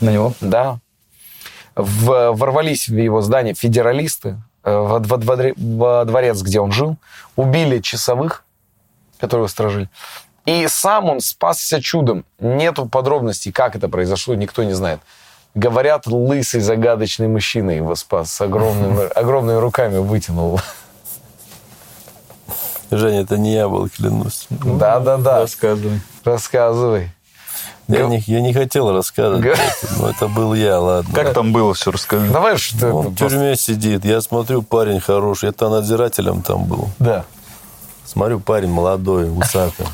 [0.00, 0.32] На него?
[0.40, 0.78] Да.
[1.74, 6.96] В- ворвались в его здание федералисты э, во, во дворе- во дворец, где он жил,
[7.36, 8.44] убили часовых,
[9.18, 9.88] которые его сторожили,
[10.46, 12.24] И сам он спасся чудом.
[12.38, 15.00] Нету подробностей, как это произошло, никто не знает.
[15.54, 20.60] Говорят, лысый загадочный мужчина его спас, с огромными, огромными руками вытянул.
[22.90, 24.46] Женя, это не я был, клянусь.
[24.50, 26.00] Да-да-да, Рассказывай.
[26.24, 27.10] рассказывай.
[27.86, 29.60] Я не, я не хотел рассказывать, это,
[29.98, 31.14] но это был я, ладно.
[31.14, 32.30] Как там было, все расскажи.
[32.30, 34.04] Давай, что Он в тюрьме сидит.
[34.04, 35.50] Я смотрю, парень хороший.
[35.50, 36.88] Это надзирателем там был.
[36.98, 37.24] Да.
[38.06, 39.86] Смотрю, парень молодой, усатый.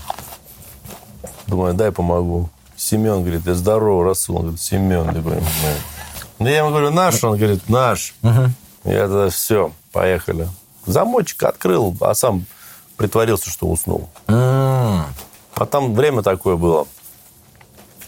[1.49, 2.49] Думаю, дай помогу.
[2.80, 4.36] Семен говорит, я здорово, Расул.
[4.36, 5.46] Он говорит, Семен, ты понимаешь.
[6.38, 7.22] Ну, я ему говорю, наш?
[7.22, 8.14] Он говорит, наш.
[8.22, 10.48] Я тогда все, поехали.
[10.86, 12.46] Замочек открыл, а сам
[12.96, 14.08] притворился, что уснул.
[14.26, 16.86] А там время такое было.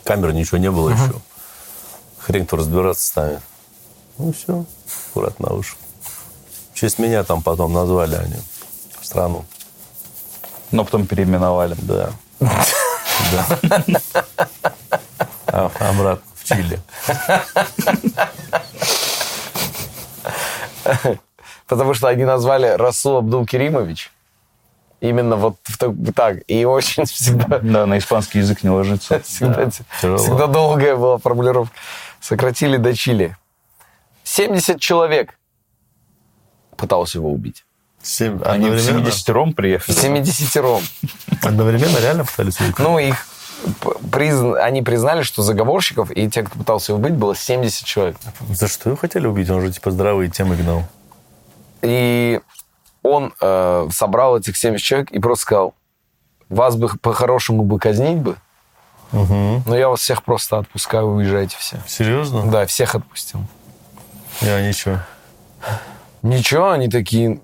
[0.05, 1.21] Камеры ничего не было еще.
[2.21, 3.43] Хрен кто разбираться станет.
[4.17, 4.65] Ну все,
[5.11, 5.79] аккуратно ушел.
[6.73, 8.37] В честь меня там потом назвали они
[8.99, 9.45] в страну.
[10.71, 11.77] Но потом переименовали.
[11.83, 12.11] Да.
[13.33, 13.83] Да.
[15.47, 16.81] А- Обратно в Чили.
[21.67, 24.11] Потому что они назвали Расул Абдул Керимович.
[25.01, 25.57] Именно вот
[26.15, 26.43] так-.
[26.47, 29.21] И очень всегда, Да, на испанский язык не ложится.
[29.21, 29.69] всегда,
[30.01, 30.19] тяжело.
[30.19, 31.75] всегда долгая была формулировка.
[32.21, 33.37] Сократили до Чили.
[34.23, 35.39] 70 человек
[36.77, 37.65] пытался его убить.
[38.03, 39.11] Семь- Они в одновременно?
[39.11, 39.95] 70 приехали.
[39.97, 40.83] 70
[41.43, 42.79] Одновременно реально пытались убить?
[42.79, 43.27] Ну, их
[44.11, 48.17] призн- они признали, что заговорщиков и тех, кто пытался его убить, было 70 человек.
[48.51, 49.49] За что его хотели убить?
[49.51, 50.85] Он же типа здравые темы гнал.
[51.83, 52.41] И
[53.03, 55.75] он э, собрал этих 70 человек и просто сказал,
[56.49, 58.37] вас бы по-хорошему бы казнить бы,
[59.13, 61.77] но я вас всех просто отпускаю, уезжайте все.
[61.87, 62.51] Серьезно?
[62.51, 63.41] Да, всех отпустил.
[64.41, 65.01] Я ничего.
[66.23, 67.41] Ничего, они такие,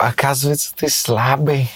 [0.00, 1.70] оказывается, ты слабый.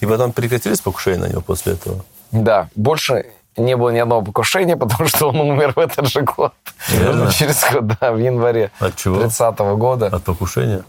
[0.00, 2.04] И потом прекратились покушения на него после этого?
[2.30, 6.54] Да, больше не было ни одного покушения, потому что он умер в этот же год.
[6.90, 7.30] Реально?
[7.32, 9.20] Через год, да, в январе От чего?
[9.20, 10.06] 30 года.
[10.06, 10.84] От покушения?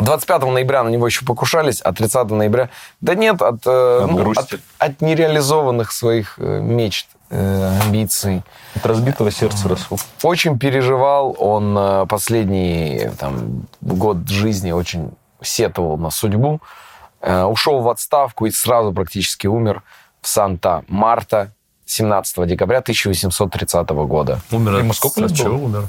[0.00, 2.68] 25 ноября на него еще покушались, а 30 ноября...
[3.00, 4.54] Да нет, от, э, От ну, грусти.
[4.54, 8.42] от, от нереализованных своих э, мечт, э, амбиций.
[8.74, 9.98] От разбитого сердца Расул.
[10.22, 16.60] Очень переживал, он э, последний там, год жизни очень сетовал на судьбу.
[17.20, 19.82] Э, ушел в отставку и сразу практически умер
[20.20, 21.52] в Санта-Марта
[21.86, 24.40] 17 декабря 1830 года.
[24.50, 25.88] Умер Ему сколько лет чего умер?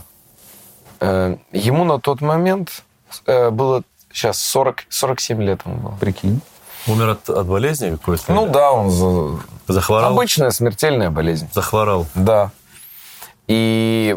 [0.99, 2.83] Э, ему на тот момент
[3.25, 5.97] э, было сейчас 40, 47 лет ему было.
[5.99, 6.41] Прикинь.
[6.87, 8.31] Умер от, от болезни какой-то?
[8.33, 10.11] Ну да, он за- Захворал?
[10.13, 11.49] обычная смертельная болезнь.
[11.53, 12.05] Захворал.
[12.13, 12.51] Да.
[13.47, 14.15] И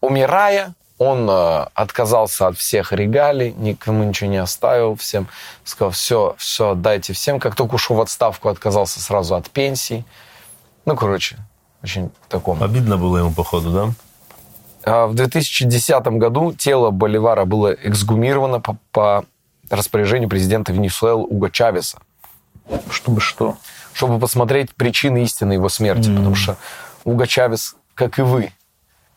[0.00, 5.26] умирая, он э, отказался от всех регалий, никому ничего не оставил, всем
[5.64, 7.40] сказал, все, все, отдайте всем.
[7.40, 10.04] Как только ушел в отставку, отказался сразу от пенсий.
[10.86, 11.38] Ну, короче,
[11.82, 12.62] очень таком.
[12.62, 13.90] Обидно было ему, походу, да?
[14.86, 19.24] А В 2010 году тело Боливара было эксгумировано по, по
[19.70, 21.98] распоряжению президента Венесуэлы Уго Чавеса,
[22.90, 23.56] Чтобы что?
[23.92, 26.56] чтобы посмотреть причины истины его смерти, потому что
[27.04, 28.52] Уго Чавес, как и вы,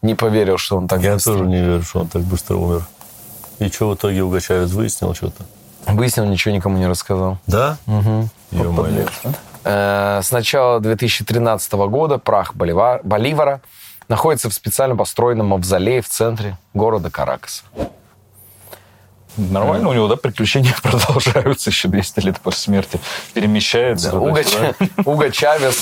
[0.04, 2.86] не поверил, что он так Я быстро- тоже не верю, что он так быстро умер.
[3.60, 5.44] И что в итоге Угачавец выяснил что-то?
[5.88, 7.40] Выяснил, ничего никому не рассказал.
[7.48, 7.78] Да?
[7.88, 8.30] Угу.
[8.52, 9.08] Ё-моё.
[9.64, 13.62] Э, С начала 2013 года прах Болива- Боливара
[14.10, 17.64] находится в специально построенном мавзолее в центре города Каракаса.
[19.38, 23.00] Нормально у него, да, приключения продолжаются еще 200 лет после смерти.
[23.34, 24.18] Перемещается.
[24.18, 24.74] Уго, туда-сюда.
[24.74, 25.78] Ча- Уго Чавес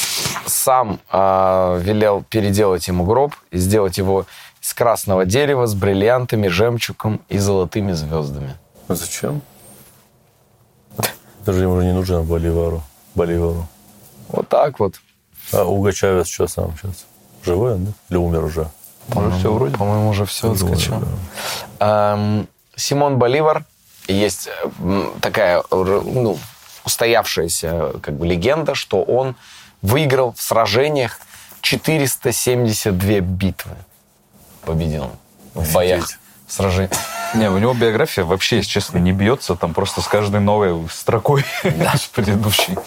[0.45, 4.25] сам а, велел переделать ему гроб и сделать его
[4.62, 8.56] из красного дерева с бриллиантами, жемчугом и золотыми звездами.
[8.87, 9.41] А зачем?
[11.41, 12.81] Это же ему уже не нужно Боливару.
[13.13, 13.67] Боливару.
[14.29, 14.95] Вот так вот.
[15.53, 17.06] А Уго Чавес что сам сейчас?
[17.43, 17.91] Живой он, да?
[18.10, 18.67] Или умер уже?
[19.13, 19.77] Уже все вроде.
[19.77, 20.95] По-моему, уже все отскочил.
[21.79, 23.63] Эм, Симон Боливар,
[24.08, 24.50] есть
[24.80, 26.38] э, такая ну,
[26.84, 29.36] устоявшаяся как бы легенда, что он
[29.82, 31.19] выиграл в сражениях
[31.62, 33.71] 472 битвы.
[34.65, 35.12] Победил
[35.54, 36.08] в боях.
[36.48, 36.92] Сражениях.
[37.34, 39.56] Не, у него биография вообще, если честно, не бьется.
[39.56, 42.78] Там просто с каждой новой строкой с предыдущей.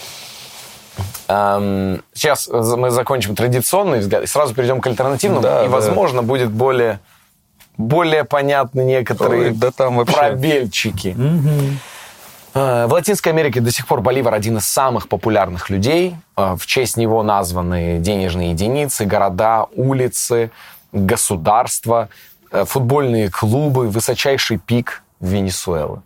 [1.26, 5.42] Сейчас мы закончим традиционный взгляд и сразу перейдем к альтернативному.
[5.42, 5.70] Да, и, да.
[5.70, 7.00] возможно, будет более,
[7.78, 10.14] более понятны некоторые Ой, да там вообще.
[10.14, 11.16] пробельчики.
[12.54, 16.16] Э, В Латинской Америке до сих пор Боливар один из самых популярных людей.
[16.36, 20.50] Э, В честь него названы денежные единицы, города, улицы,
[20.92, 22.08] государства,
[22.50, 26.02] э, футбольные клубы, высочайший пик Венесуэлы.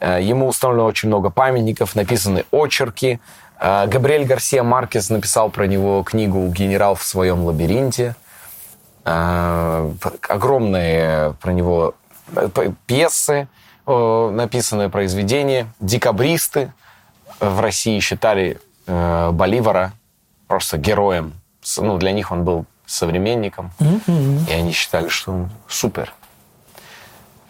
[0.00, 3.18] Ему установлено очень много памятников, написаны очерки.
[3.58, 8.14] Габриэль Гарсия Маркес написал про него книгу «Генерал в своем лабиринте».
[9.06, 9.92] Э,
[10.28, 11.94] Огромные про него
[12.34, 12.48] э,
[12.86, 13.48] пьесы,
[13.86, 15.68] написанные произведения.
[15.78, 16.72] Декабристы
[17.38, 19.92] в России считали э, Боливара
[20.48, 21.34] просто героем.
[21.78, 23.70] Ну, для них он был современником.
[24.48, 26.12] И они считали, что он супер.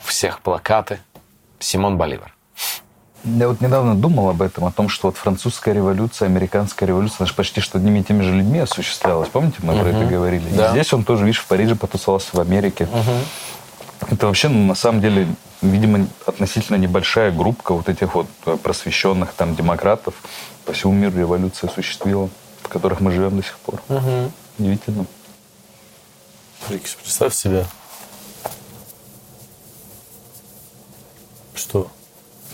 [0.01, 0.99] Всех плакаты.
[1.59, 2.35] Симон Боливар.
[3.25, 7.27] Я вот недавно думал об этом, о том, что вот французская революция, американская революция, она
[7.27, 9.29] же почти что одними и теми же людьми осуществлялась.
[9.29, 10.49] Помните, мы про это говорили?
[10.51, 10.69] Да.
[10.69, 12.89] И здесь он тоже, видишь, в Париже потусовался, в Америке.
[14.09, 15.27] Это вообще, ну, на самом деле,
[15.63, 18.29] видимо, относительно небольшая группа вот этих вот
[18.63, 20.15] просвещенных там демократов
[20.65, 22.29] по всему миру революция осуществила,
[22.63, 23.81] в которых мы живем до сих пор.
[24.59, 25.07] Удивительно.
[26.69, 27.67] Рикиш, представь себе.
[31.55, 31.89] Что?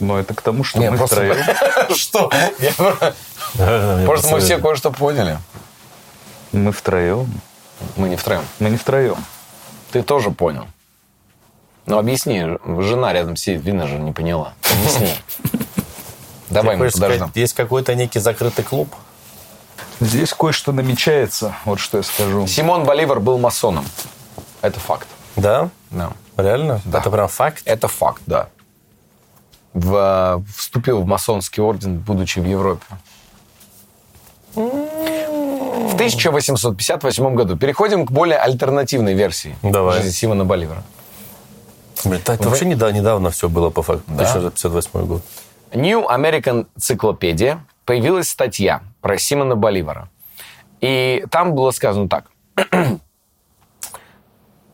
[0.02, 2.28] Но это к тому, что Не, мы просто- втроем, Что?
[4.04, 5.38] Просто мы все кое-что поняли.
[6.50, 7.32] мы втроем,
[7.96, 8.42] Мы не втроем.
[8.58, 9.16] мы не втроем.
[9.92, 10.66] Ты тоже понял.
[11.86, 12.44] Ну, объясни.
[12.80, 14.54] Жена рядом сидит, видно же, не поняла.
[14.72, 15.14] Объясни.
[16.50, 17.30] Давай мы подождем.
[17.34, 18.92] Есть какой-то некий закрытый клуб?
[20.00, 22.48] Здесь кое-что намечается, вот что я скажу.
[22.48, 23.86] Симон Боливар был масоном.
[24.62, 25.06] Это факт.
[25.36, 25.68] Да?
[25.90, 26.10] Да.
[26.36, 26.80] Реально?
[26.92, 27.62] Это прям факт?
[27.66, 28.48] Это факт, да.
[29.74, 32.84] В- вступил в масонский орден, будучи в Европе.
[34.54, 37.56] В 1858 году.
[37.56, 39.96] Переходим к более альтернативной версии Давай.
[39.98, 40.82] жизни Симона Боливара.
[42.04, 44.04] Блин, это вообще недавно, недавно все было по факту.
[44.12, 45.22] 1958 год.
[45.72, 50.08] New American Encyclopedia появилась статья про Симона Боливара.
[50.80, 52.26] И там было сказано так.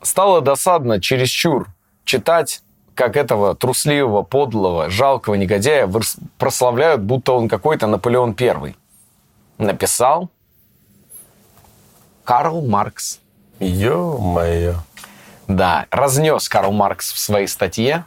[0.02, 1.68] Стало досадно чересчур
[2.04, 2.62] читать,
[2.98, 5.88] как этого трусливого, подлого, жалкого негодяя
[6.36, 8.74] прославляют, будто он какой-то Наполеон Первый.
[9.56, 10.30] Написал
[12.24, 13.20] Карл Маркс.
[13.60, 14.74] Ё-моё.
[15.46, 18.04] Да, разнес Карл Маркс в своей статье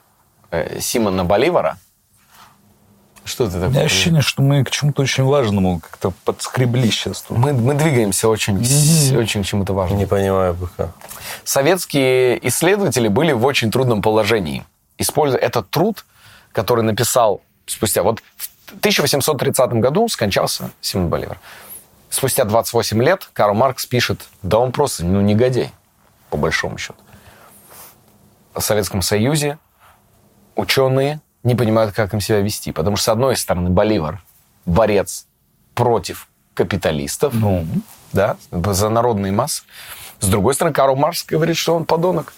[0.51, 1.77] э, Симона Боливара.
[3.23, 3.85] Что ты У меня такое?
[3.85, 7.37] ощущение, что мы к чему-то очень важному как-то подскребли сейчас тут.
[7.37, 8.57] Мы, мы двигаемся очень,
[9.17, 10.01] очень к чему-то важному.
[10.01, 10.91] Не понимаю пока.
[11.45, 14.65] Советские исследователи были в очень трудном положении.
[15.01, 16.05] Используя этот труд,
[16.51, 18.03] который написал спустя...
[18.03, 21.39] Вот в 1830 году скончался Симон Боливар.
[22.09, 25.71] Спустя 28 лет Карл Маркс пишет, да он просто, ну, негодяй,
[26.29, 26.99] по большому счету.
[28.53, 29.57] В Советском Союзе
[30.55, 32.71] ученые не понимают, как им себя вести.
[32.71, 34.21] Потому что, с одной стороны, Боливар–
[34.65, 35.25] борец
[35.73, 37.65] против капиталистов, Ну,
[38.13, 39.63] да, за народные массы.
[40.19, 42.33] С другой стороны, Карл Маркс говорит, что он подонок.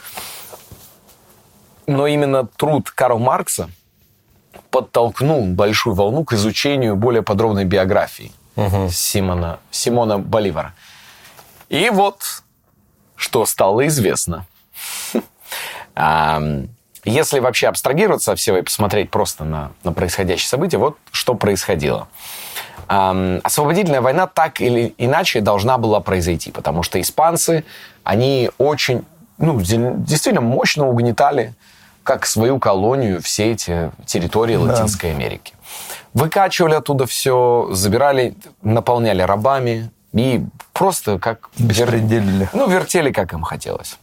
[1.88, 3.70] Но именно труд Карла Маркса
[4.72, 8.32] подтолкнул большую волну к изучению более подробной биографии
[8.90, 10.74] Симона, Симона Боливара.
[11.70, 12.44] И вот,
[13.16, 14.46] что стало известно.
[17.06, 22.08] Если вообще абстрагироваться от всего и посмотреть просто на, на происходящее событие, вот что происходило.
[22.88, 27.66] Ам, Освободительная война так или иначе должна была произойти, потому что испанцы,
[28.06, 29.04] они очень,
[29.38, 31.54] ну, де- действительно мощно угнетали
[32.04, 35.54] как свою колонию все эти территории Латинской Америки.
[36.14, 41.50] Выкачивали оттуда все, забирали, наполняли рабами и просто как...
[41.58, 42.50] вер- Беспределили.
[42.54, 43.98] Ну, вертели, как им хотелось.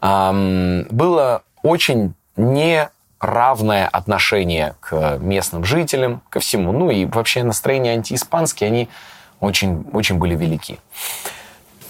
[0.00, 6.72] Ам, было очень неравное отношение к местным жителям, ко всему.
[6.72, 8.88] Ну и вообще настроения антииспанские, они
[9.40, 10.78] очень, очень были велики.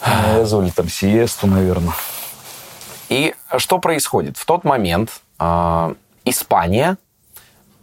[0.04, 1.92] Навязывали там сиесту, наверное.
[3.10, 4.38] И что происходит?
[4.38, 5.94] В тот момент а,
[6.24, 6.96] Испания,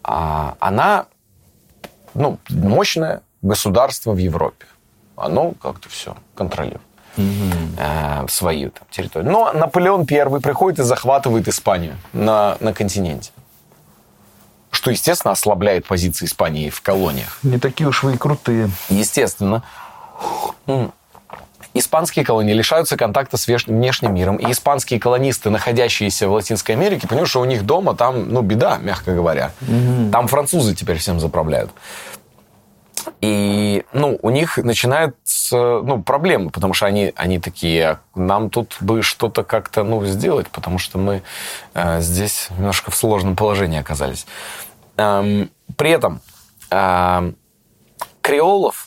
[0.02, 1.06] а, она
[2.14, 4.66] ну, мощное государство в Европе.
[5.18, 6.82] Оно как-то все контролирует.
[7.78, 9.32] э, в свою там, территорию.
[9.32, 13.32] Но Наполеон I приходит и захватывает Испанию на, на континенте.
[14.70, 17.40] Что, естественно, ослабляет позиции Испании в колониях.
[17.42, 18.70] Не такие уж вы и крутые.
[18.90, 19.64] Естественно,
[21.80, 27.30] испанские колонии лишаются контакта с внешним миром, и испанские колонисты, находящиеся в Латинской Америке, понимают,
[27.30, 29.52] что у них дома там, ну, беда, мягко говоря.
[30.12, 31.72] Там французы теперь всем заправляют.
[33.22, 38.78] И, ну, у них начинаются, ну, проблемы, потому что они, они такие, «А нам тут
[38.80, 41.24] бы что-то как-то, ну, сделать, потому что мы
[41.74, 44.28] э, здесь немножко в сложном положении оказались.
[44.98, 46.22] Эм, при этом
[46.70, 47.36] эм,
[48.22, 48.87] креолов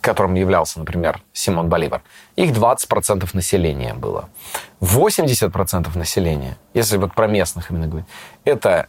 [0.00, 2.02] которым являлся, например, Симон Боливар,
[2.36, 4.28] их 20% населения было.
[4.80, 8.08] 80% населения, если вот про местных именно говорить,
[8.44, 8.86] это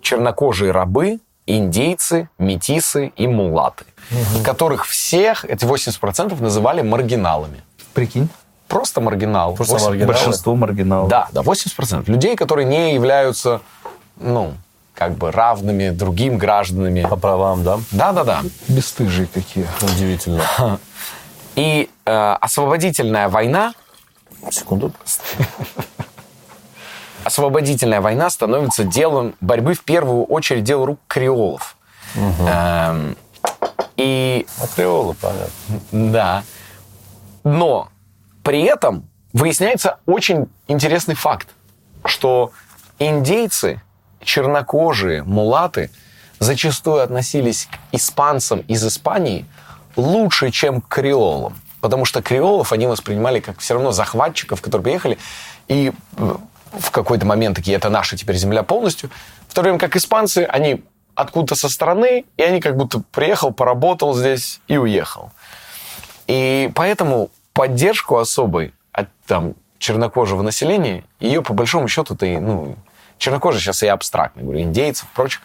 [0.00, 3.84] чернокожие рабы, индейцы, метисы и мулаты,
[4.44, 7.62] которых всех, эти 80% называли маргиналами.
[7.92, 8.28] Прикинь.
[8.68, 9.54] Просто маргинал.
[9.54, 10.12] Просто 8 маргиналы.
[10.12, 11.08] Большинство маргиналов.
[11.08, 12.10] Да, да, 80%.
[12.10, 13.60] Людей, которые не являются,
[14.16, 14.54] ну,
[14.94, 17.02] как бы равными другим гражданами.
[17.02, 17.80] По правам, да?
[17.90, 18.42] Да-да-да.
[18.68, 19.66] Бесстыжие какие.
[19.82, 20.42] Удивительно.
[21.56, 23.74] И э, освободительная война,
[24.50, 24.92] Секунду.
[27.24, 31.76] освободительная война становится делом борьбы в первую очередь дел рук креолов.
[32.14, 33.16] Эм,
[33.96, 35.50] и А креолы, понятно.
[35.90, 36.44] Да.
[37.42, 37.88] Но
[38.42, 41.48] при этом выясняется очень интересный факт,
[42.04, 42.52] что
[42.98, 43.80] индейцы,
[44.24, 45.90] чернокожие, мулаты
[46.38, 49.46] зачастую относились к испанцам из Испании
[49.96, 51.56] лучше, чем к креолам.
[51.80, 55.18] Потому что креолов они воспринимали как все равно захватчиков, которые приехали,
[55.68, 56.34] и э,
[56.72, 59.10] в какой-то момент такие, это наша теперь земля полностью.
[59.48, 60.82] В то время как испанцы, они
[61.14, 65.30] откуда-то со стороны, и они как будто приехал, поработал здесь и уехал.
[66.26, 72.76] И поэтому поддержку особой от там, чернокожего населения, ее по большому счету-то, и, ну,
[73.18, 75.40] чернокожие сейчас я абстрактно говорю, индейцев, прочих,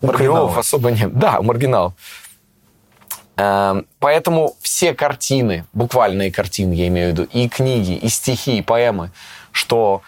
[0.00, 1.16] у креолов особо нет.
[1.18, 1.94] Да, у маргиналов.
[3.36, 8.62] Эм, Поэтому все картины, буквальные картины, я имею в виду, и книги, и стихи, и
[8.62, 9.10] поэмы,
[9.52, 10.02] что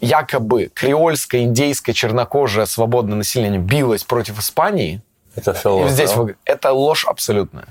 [0.00, 5.02] якобы креольское, индейское, чернокожее свободное население билось против Испании,
[5.34, 6.16] Это все здесь да?
[6.22, 7.66] вы- это ложь абсолютная.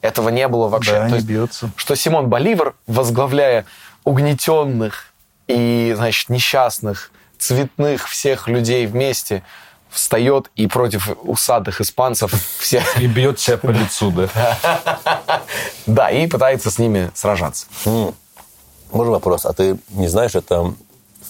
[0.00, 0.92] Этого не было вообще.
[0.92, 1.70] Да, То есть, бьется.
[1.76, 3.66] Что Симон Боливар, возглавляя
[4.04, 5.12] угнетенных
[5.48, 7.12] и, значит, несчастных,
[7.42, 9.42] цветных всех людей вместе,
[9.90, 14.28] встает и против усатых испанцев все, И бьет себя по лицу, да.
[15.86, 17.66] да, и пытается с ними сражаться.
[17.84, 18.14] М.
[18.92, 19.44] Можно вопрос?
[19.44, 20.72] А ты не знаешь, это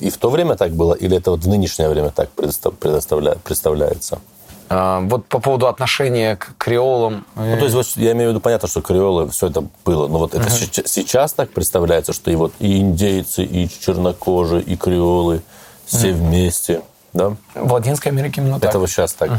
[0.01, 4.21] и в то время так было, или это вот в нынешнее время так представляется?
[4.69, 7.27] А, Вот по поводу отношения к креолам.
[7.37, 10.19] Ну, то есть, вот я имею в виду, понятно, что креолы, все это было, но
[10.19, 15.43] вот это ща- сейчас так представляется, что и вот и индейцы, и чернокожие, и креолы
[15.87, 17.37] все вместе, да?
[17.55, 18.71] В Латинской Америке именно так.
[18.71, 19.31] Это вот сейчас так.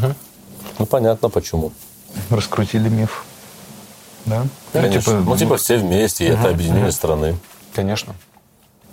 [0.79, 1.71] Ну, понятно, почему.
[2.29, 3.25] Раскрутили миф.
[4.25, 4.45] Да?
[4.71, 5.19] Конечно.
[5.21, 7.35] ну, типа все вместе, и это объединение страны.
[7.73, 8.15] Конечно.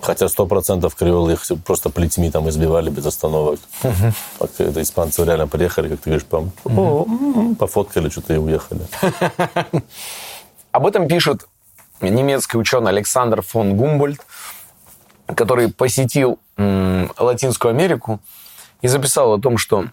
[0.03, 3.61] Хотя сто процентов креолы их просто плетьми там избивали без остановок.
[3.83, 8.81] А это испанцы реально приехали, как ты говоришь, пом- «О, м, пофоткали что-то и уехали.
[10.73, 11.47] Об этом пишет
[12.01, 14.21] немецкий ученый Александр фон Гумбольд,
[15.37, 18.21] который посетил Латинскую Америку
[18.83, 19.87] и записал о том, что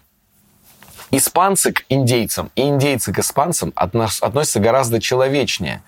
[1.10, 5.82] испанцы к индейцам и индейцы к испанцам относ- относятся гораздо человечнее,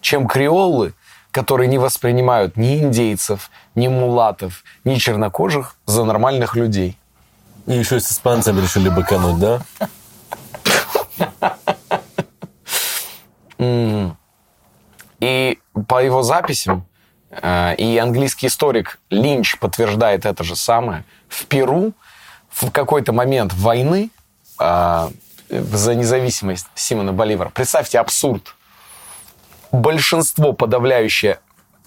[0.00, 0.94] чем креолы,
[1.30, 6.98] которые не воспринимают ни индейцев, ни мулатов, ни чернокожих за нормальных людей.
[7.66, 9.62] И еще с испанцами решили быкануть, да?
[15.20, 16.84] И по его записям,
[17.32, 21.92] и английский историк Линч подтверждает это же самое, в Перу
[22.50, 24.10] в какой-то момент войны
[24.60, 25.08] э,
[25.48, 28.54] за независимость Симона Боливара, представьте абсурд,
[29.70, 31.38] большинство подавляющее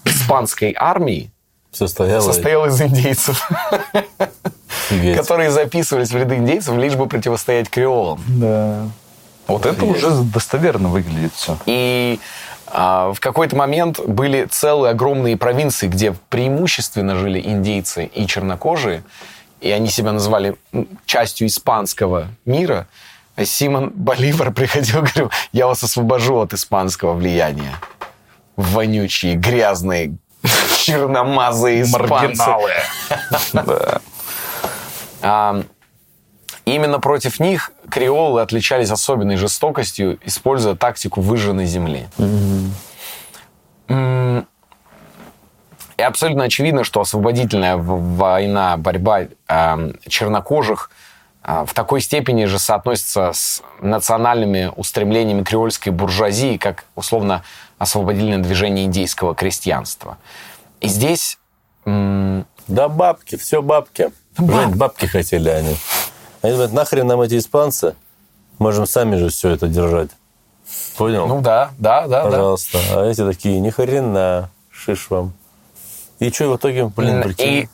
[0.04, 1.30] испанской армии
[1.72, 2.20] Состояло.
[2.20, 3.48] состояло из индейцев,
[5.16, 8.20] которые записывались в ряды индейцев, лишь бы противостоять креолам.
[8.26, 8.88] Да.
[9.46, 11.56] Вот Это уже достоверно выглядит все.
[11.66, 12.18] И
[12.66, 19.02] а, в какой-то момент были целые огромные провинции, где преимущественно жили индейцы и чернокожие,
[19.60, 20.56] и они себя называли
[21.04, 22.86] частью испанского мира.
[23.36, 27.76] А Симон Боливар приходил и говорил, я вас освобожу от испанского влияния.
[28.56, 30.16] Вонючие, грязные,
[30.78, 32.42] черномазые испанцы.
[35.22, 35.60] Да.
[36.66, 42.08] А, именно против них креолы отличались особенной жестокостью, используя тактику выжженной земли.
[43.88, 44.46] М,
[45.98, 50.90] И абсолютно очевидно, что освободительная война, борьба а, чернокожих
[51.42, 57.44] а, в такой степени же соотносится с национальными устремлениями креольской буржуазии, как условно
[57.78, 60.18] освободительное движение индейского крестьянства.
[60.80, 61.38] И здесь
[61.86, 64.10] м, Да бабки, все бабки.
[64.36, 65.76] Жень, бабки хотели они.
[66.46, 67.96] Они говорят, нахрен нам эти испанцы?
[68.60, 70.10] Можем сами же все это держать.
[70.96, 71.26] Понял?
[71.26, 72.30] ну да, да, да, да.
[72.30, 72.78] Пожалуйста.
[72.92, 75.32] А эти такие, ни хрена, шиш вам.
[76.20, 77.46] И что в итоге, блин, прикинь?
[77.46, 77.68] И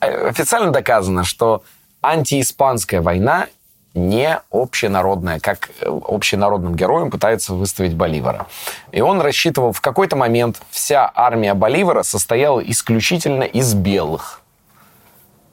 [0.00, 1.62] э, официально доказано, что
[2.02, 3.46] антииспанская война
[3.94, 8.48] не общенародное, как э, общенародным героем пытается выставить Боливара.
[8.90, 14.42] И он рассчитывал, в какой-то момент вся армия Боливара состояла исключительно из белых.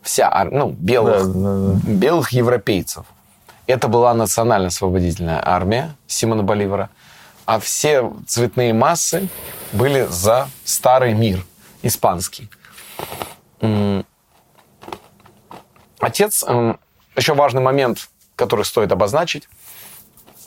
[0.04, 1.92] Вся армия, ну, белых, Да, да, да.
[1.92, 3.06] белых европейцев.
[3.68, 6.90] Это была национально-освободительная армия Симона Боливара.
[7.46, 9.30] А все цветные массы
[9.72, 11.46] были за старый мир,
[11.82, 12.50] испанский.
[16.00, 16.80] Отец, м,
[17.16, 19.48] еще важный момент, который стоит обозначить.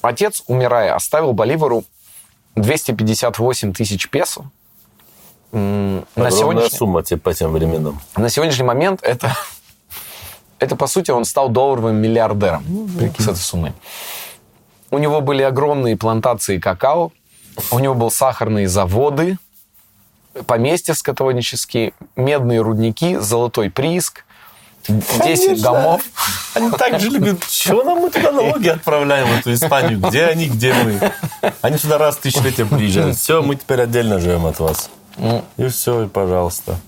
[0.02, 1.84] Отец, умирая, оставил Боливару
[2.57, 4.50] 258 тысяч песо.
[5.57, 7.98] На Огромная сегодняшний, сумма те- по тем временам.
[8.16, 9.34] на сегодняшний момент это,
[10.59, 12.64] это, по сути, он стал долларовым миллиардером
[13.18, 13.72] с этой суммой.
[14.90, 17.11] У него были огромные плантации какао,
[17.70, 19.38] у него был сахарные заводы,
[20.46, 24.24] поместья скотоводнические, медные рудники, золотой прииск,
[24.88, 26.02] 10 домов.
[26.54, 27.44] Они так же любят.
[27.48, 29.98] Чего нам мы туда налоги отправляем, в эту Испанию?
[29.98, 31.12] Где они, где мы?
[31.62, 33.16] Они сюда раз в тысячелетие приезжают.
[33.16, 34.90] Все, мы теперь отдельно живем от вас.
[35.57, 36.79] И все, и пожалуйста.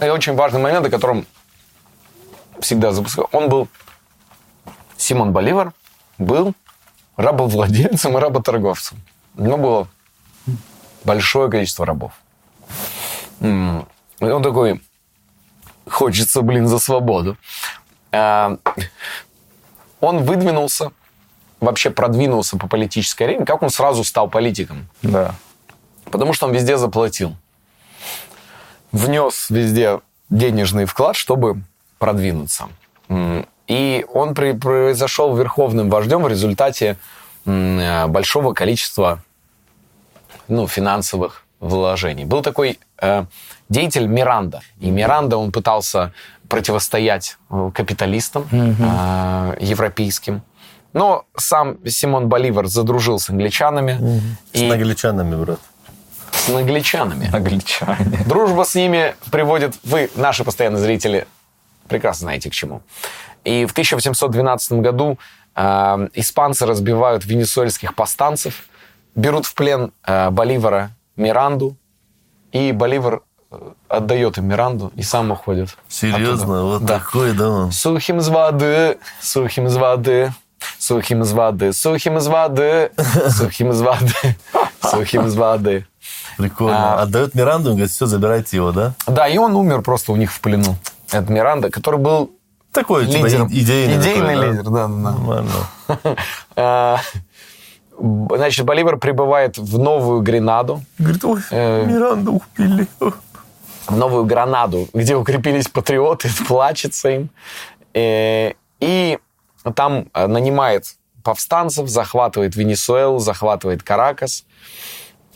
[0.00, 1.26] И очень важный момент, о котором
[2.60, 3.28] всегда запускал.
[3.32, 3.68] Он был,
[4.96, 5.72] Симон Боливар
[6.18, 6.54] был
[7.16, 8.98] рабовладельцем и работорговцем.
[9.36, 9.88] У него было
[11.04, 12.12] большое количество рабов.
[13.40, 13.46] И
[14.24, 14.82] он такой,
[15.88, 17.36] хочется, блин, за свободу.
[18.12, 18.56] А,
[20.00, 20.92] Он выдвинулся,
[21.60, 23.44] вообще продвинулся по политической арене.
[23.44, 24.88] Как он сразу стал политиком?
[25.02, 25.34] Да.
[26.10, 27.34] Потому что он везде заплатил.
[28.92, 30.00] Внес везде
[30.30, 31.62] денежный вклад, чтобы
[31.98, 32.68] продвинуться.
[33.68, 36.96] И он при- произошел верховным вождем в результате
[37.46, 39.22] э, большого количества
[40.48, 42.24] ну, финансовых вложений.
[42.24, 43.24] Был такой э,
[43.68, 44.62] деятель Миранда.
[44.80, 46.12] И Миранда, он пытался
[46.48, 50.42] противостоять э, капиталистам э, европейским.
[50.92, 54.20] Но сам Симон Боливар задружил с англичанами.
[54.52, 55.60] С И англичанами, брат.
[56.40, 57.30] С англичанами.
[57.34, 58.24] Англичане.
[58.26, 61.26] Дружба с ними приводит, вы, наши постоянные зрители,
[61.88, 62.82] прекрасно знаете к чему.
[63.44, 65.18] И в 1812 году
[65.54, 68.64] э, испанцы разбивают венесуэльских повстанцев,
[69.14, 71.76] берут в плен э, Боливара Миранду,
[72.52, 73.56] и Боливар э,
[73.88, 75.76] отдает им Миранду и сам уходит.
[75.88, 76.32] Серьезно?
[76.44, 76.62] оттуда.
[76.62, 76.98] Вот Да.
[76.98, 77.72] такой, да, он.
[77.72, 80.32] Сухим з води, сухим з води,
[80.78, 82.90] сухим з води, сухим з води,
[83.30, 84.34] сухим з води,
[84.90, 85.84] сухим з води.
[86.40, 86.94] Прикольно.
[86.94, 87.02] А.
[87.02, 88.94] Отдает Миранду, он говорит, все, забирайте его, да?
[89.06, 90.76] Да, и он умер просто у них в плену.
[91.12, 92.30] Это Миранда, который был
[92.72, 93.48] Такой, типа, лидером.
[93.48, 93.96] и- идейный.
[94.00, 94.88] Идейный такой, лидер, да, да, да.
[94.88, 95.52] Нормально.
[96.56, 96.98] А,
[98.02, 101.84] Значит, Боливар прибывает в Новую Гренаду, Говорит, ой, Э.
[101.84, 102.86] Миранду убили.
[103.86, 107.30] в Новую Гранаду, где укрепились патриоты, плачется им.
[107.92, 109.18] Э, И
[109.74, 110.84] там нанимает
[111.22, 114.44] повстанцев, захватывает Венесуэлу, захватывает Каракас.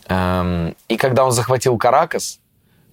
[0.07, 2.39] И когда он захватил Каракас,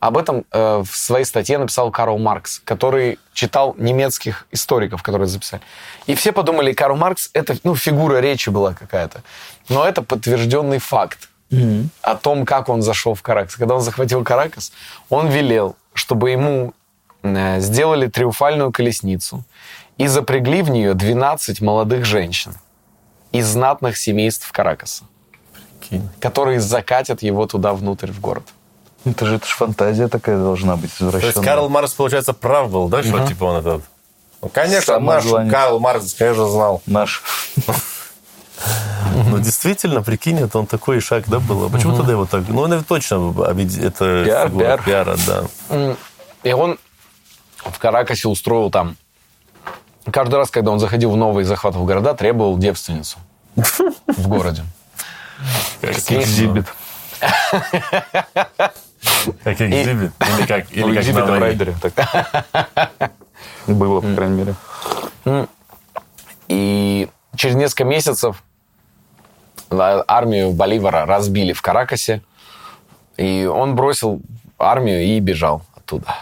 [0.03, 5.63] об этом э, в своей статье написал Карл Маркс, который читал немецких историков, которые записали.
[6.09, 9.23] И все подумали, Карл Маркс это ну, фигура речи была какая-то.
[9.69, 11.29] Но это подтвержденный факт
[12.03, 13.55] о том, как он зашел в Каракас.
[13.55, 14.73] Когда он захватил Каракас,
[15.09, 16.75] он велел, чтобы ему
[17.23, 19.45] э, сделали триумфальную колесницу
[19.99, 22.55] и запрягли в нее 12 молодых женщин
[23.31, 25.05] из знатных семейств Каракаса,
[25.93, 26.09] Прикинь.
[26.21, 28.45] которые закатят его туда внутрь в город.
[29.05, 31.45] Это же, это ж фантазия такая должна быть То есть извращенная.
[31.45, 33.83] Карл Маркс, получается, прав был, да, что типа он этот...
[34.41, 35.25] Ну, конечно, наш.
[35.51, 36.83] Карл Маркс, конечно, знал.
[36.87, 37.23] Наш.
[39.29, 41.67] Ну, действительно, прикинь, это он такой шаг, да, был.
[41.67, 42.45] А почему тогда его так...
[42.49, 43.35] Ну, он это точно
[43.83, 45.97] это Пиар, пиара, да.
[46.45, 46.79] И он
[47.57, 48.97] в Каракасе устроил там...
[50.11, 53.19] Каждый раз, когда он заходил в новые захватывал города, требовал девственницу
[54.07, 54.65] в городе.
[55.83, 56.67] Экзибит.
[59.45, 60.13] Как экзибит.
[60.39, 61.75] Или как, Ну, или как экзибит на райдере.
[61.81, 63.13] так.
[63.67, 64.55] Было, по крайней
[65.25, 65.47] мере.
[66.49, 68.43] И через несколько месяцев
[69.71, 72.23] а, армию Боливара разбили в Каракасе.
[73.17, 74.21] И он бросил
[74.59, 76.15] армию и бежал оттуда.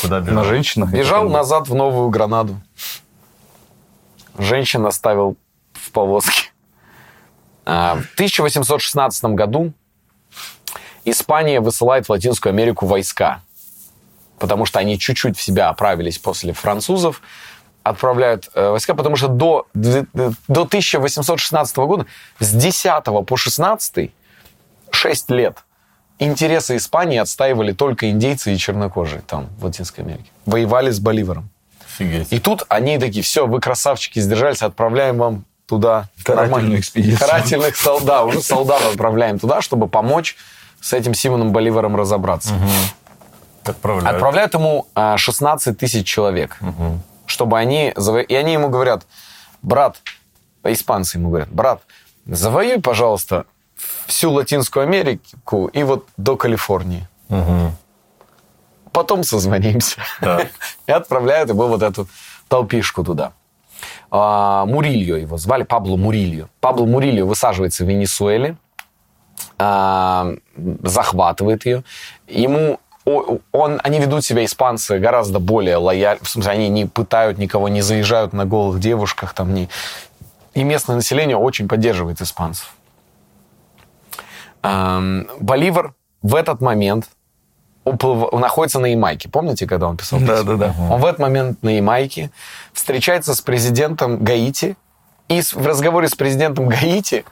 [0.00, 0.44] Куда На бежал?
[0.44, 0.90] женщинах.
[0.90, 2.60] Бежал назад в Новую Гранаду.
[4.38, 5.36] Женщин оставил
[5.74, 6.50] в повозке.
[7.66, 9.72] А, В 1816 году
[11.04, 13.40] Испания высылает в Латинскую Америку войска,
[14.38, 17.20] потому что они чуть-чуть в себя оправились после французов,
[17.82, 22.06] отправляют э, войска, потому что до, до 1816 года,
[22.38, 24.10] с 10 по 16,
[24.90, 25.58] 6 лет,
[26.18, 30.30] интересы Испании отстаивали только индейцы и чернокожие там, в Латинской Америке.
[30.44, 31.50] Воевали с Боливаром.
[31.84, 32.32] Офигеть.
[32.32, 36.08] И тут они такие, все, вы красавчики, сдержались, отправляем вам туда
[36.78, 37.18] экспедицию.
[37.18, 40.36] Карательных солдат, уже солдат отправляем туда, чтобы помочь
[40.80, 42.54] с этим Симоном Боливаром разобраться.
[43.64, 44.14] Отправляют.
[44.14, 46.58] Отправляют ему а, 16 тысяч человек,
[47.26, 47.92] чтобы они...
[48.28, 49.06] И они ему говорят,
[49.62, 50.00] брат,
[50.62, 51.82] испанцы ему говорят, брат,
[52.26, 53.44] завоюй, пожалуйста,
[54.06, 57.08] всю Латинскую Америку и вот до Калифорнии.
[58.92, 60.00] Потом созвонимся.
[60.20, 60.48] Так.
[60.86, 62.08] И отправляют его вот эту
[62.48, 63.32] толпишку туда.
[64.10, 66.48] А, Мурильо его звали, Пабло Мурильо.
[66.60, 68.56] Пабло Мурильо высаживается в Венесуэле,
[69.58, 70.34] а,
[70.82, 71.84] захватывает ее.
[72.26, 72.78] Ему
[73.52, 76.24] он, они ведут себя, испанцы, гораздо более лояльно.
[76.24, 79.32] В смысле, они не пытают никого, не заезжают на голых девушках.
[79.32, 79.68] Там, не...
[80.54, 82.74] И местное население очень поддерживает испанцев.
[84.62, 87.08] Боливар в этот момент
[87.86, 89.28] уплыв- он находится на Ямайке.
[89.28, 90.18] Помните, когда он писал?
[90.20, 90.56] Да, письмо?
[90.56, 90.74] да, да.
[90.90, 92.30] Он в этот момент на Ямайке
[92.72, 94.76] встречается с президентом Гаити.
[95.28, 97.24] И в разговоре с президентом Гаити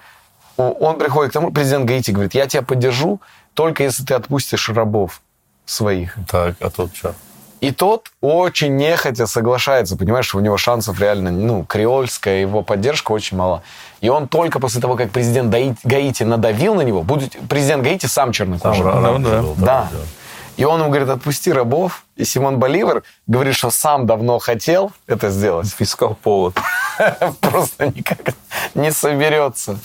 [0.57, 3.21] он приходит к тому, президент Гаити говорит, я тебя поддержу,
[3.55, 5.21] только если ты отпустишь рабов
[5.67, 6.17] своих.
[6.29, 7.15] Так, а тут что?
[7.61, 13.13] И тот очень нехотя соглашается, понимаешь, что у него шансов реально, ну, креольская его поддержка
[13.13, 13.63] очень мала.
[14.03, 15.51] И он только после того, как президент
[15.83, 18.85] Гаити надавил на него, будет президент Гаити сам чернокожий.
[18.85, 19.41] Там раб да.
[19.41, 19.89] был, Да.
[20.57, 22.05] И он ему говорит, отпусти рабов.
[22.17, 25.75] И Симон Боливар говорит, что сам давно хотел это сделать.
[25.79, 26.57] Искал повод.
[27.41, 28.35] Просто никак
[28.75, 29.79] не соберется.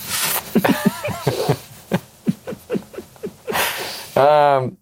[4.15, 4.69] А,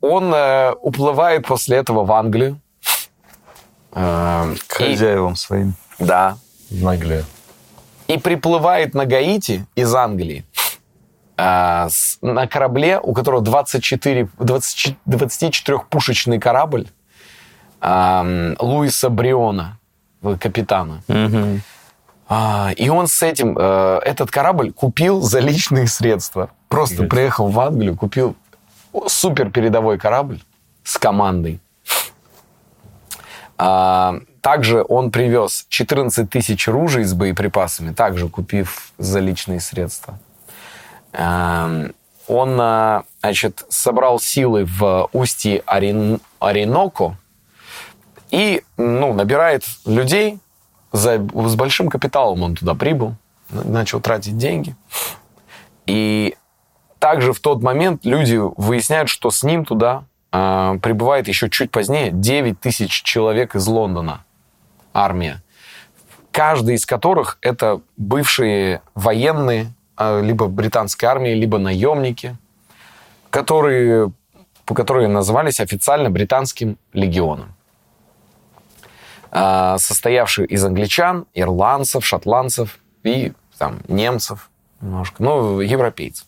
[0.00, 2.60] Он э, уплывает после этого в Англию.
[3.92, 5.74] А, К хозяевам своим.
[5.98, 6.38] Да.
[6.70, 7.24] Наглее.
[8.06, 10.44] И приплывает на Гаити из Англии
[11.36, 16.86] а, с- на корабле, у которого 24, 20 24-пушечный корабль
[17.80, 19.78] ам, Луиса Бриона,
[20.22, 21.02] э, капитана.
[22.28, 26.50] А, и он с этим, э, этот корабль купил за личные средства.
[26.68, 27.10] Просто Офигеть.
[27.10, 28.34] приехал в Англию, купил
[29.06, 30.40] супер передовой корабль
[30.82, 31.60] с командой.
[33.58, 40.18] А, также он привез 14 тысяч ружей с боеприпасами, также купив за личные средства.
[41.16, 41.94] Эм,
[42.28, 47.16] Он, а, значит, собрал силы в устье Орин- Ориноко
[48.32, 50.40] и, ну, набирает людей.
[50.92, 53.14] За, с большим капиталом он туда прибыл,
[53.50, 54.74] начал тратить деньги.
[55.86, 56.36] И
[56.98, 62.10] также в тот момент люди выясняют, что с ним туда а, прибывает еще чуть позднее
[62.10, 64.24] 9 тысяч человек из Лондона,
[64.92, 65.42] армия.
[66.32, 72.36] Каждый из которых это бывшие военные, либо британской армии, либо наемники,
[73.30, 74.12] которые,
[74.64, 77.54] которые назывались официально британским легионом
[79.30, 86.26] а, состоявший из англичан, ирландцев, шотландцев и там, немцев немножко, ну, европейцев.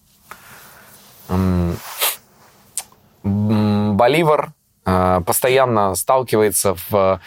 [3.22, 4.52] Боливар
[4.84, 7.20] а, постоянно сталкивается в,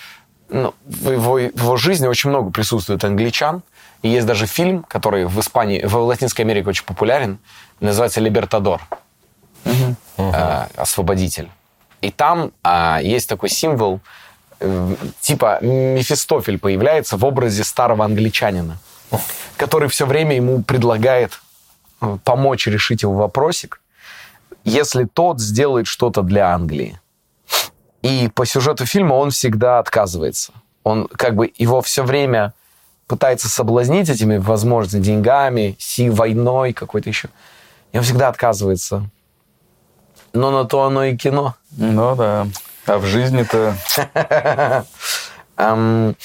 [0.50, 3.64] ну, в, его, в его жизни очень много присутствует англичан.
[4.02, 7.38] И есть даже фильм, который в Испании, в Латинской Америке очень популярен,
[7.80, 8.82] называется «Либертадор».
[10.18, 11.50] Э, «Освободитель».
[12.02, 14.00] И там а, есть такой символ,
[14.60, 18.80] э, типа Мефистофель появляется в образе старого англичанина,
[19.56, 21.40] который все время ему предлагает
[22.02, 23.82] э, помочь решить его вопросик,
[24.64, 27.00] если тот сделает что-то для Англии.
[28.02, 30.54] И по сюжету фильма он всегда отказывается.
[30.84, 32.54] Он как бы его все время
[33.12, 37.28] пытается соблазнить этими возможными деньгами, си войной какой-то еще.
[37.92, 39.10] И он всегда отказывается.
[40.32, 41.56] Но на то оно и кино.
[41.72, 42.48] Ну да.
[42.86, 43.76] А в жизни-то...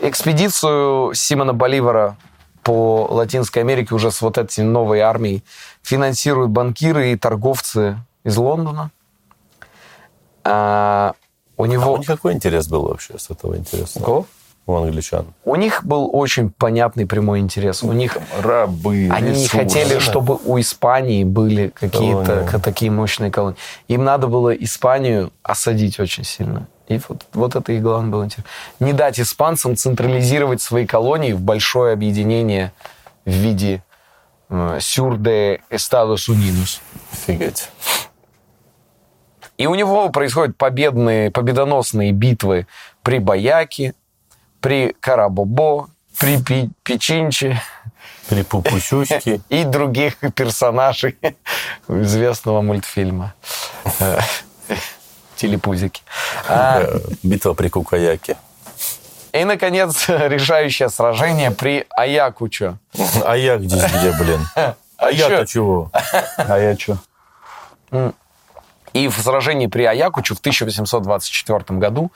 [0.00, 2.16] Экспедицию Симона Боливара
[2.62, 5.42] по Латинской Америке уже с вот этой новой армией
[5.82, 8.92] финансируют банкиры и торговцы из Лондона.
[10.44, 11.14] А,
[11.56, 11.94] у А него...
[11.94, 14.04] у них какой интерес был вообще с этого интересного?
[14.04, 14.26] Кого?
[14.70, 15.26] У англичан.
[15.44, 17.82] У них был очень понятный прямой интерес.
[17.82, 22.46] У них Рабы, Они не хотели, чтобы у Испании были какие-то Колонии.
[22.50, 23.58] ка- такие мощные колонии.
[23.88, 26.68] Им надо было Испанию осадить очень сильно.
[26.88, 28.44] И вот, вот это их главное было интерес.
[28.80, 32.72] Не дать испанцам централизировать свои колонии в большое объединение
[33.24, 33.82] в виде
[34.48, 36.80] э, Сюр де Estados Unidos.
[37.12, 37.68] Офигеть.
[39.56, 42.66] И у него происходят победные, победоносные битвы
[43.02, 43.92] при Баяке,
[44.60, 45.88] при Карабобо,
[46.18, 47.60] при Пи- Пичинче.
[48.28, 49.40] При Пупучуське.
[49.48, 51.16] и других персонажей
[51.88, 53.34] известного мультфильма
[54.00, 54.20] Э,
[55.36, 56.02] Телепузики.
[56.48, 56.82] А,
[57.22, 58.36] Битва при Кукаяке.
[59.32, 62.78] И, наконец, решающее сражение при Аякучо.
[63.24, 64.40] А я здесь где, блин?
[65.02, 65.90] А я-то чего?
[66.36, 66.98] А я что?
[68.92, 72.12] И в сражении при Аякучу в 1824 году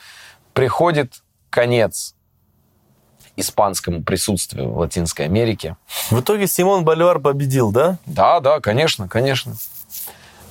[0.53, 2.14] приходит конец
[3.37, 5.77] испанскому присутствию в Латинской Америке.
[6.11, 7.99] В итоге Симон Боливар победил, да?
[8.07, 9.55] Да, да, конечно, конечно.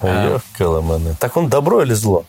[0.01, 1.15] Ёкаламаны.
[1.19, 2.25] Так он добро или зло?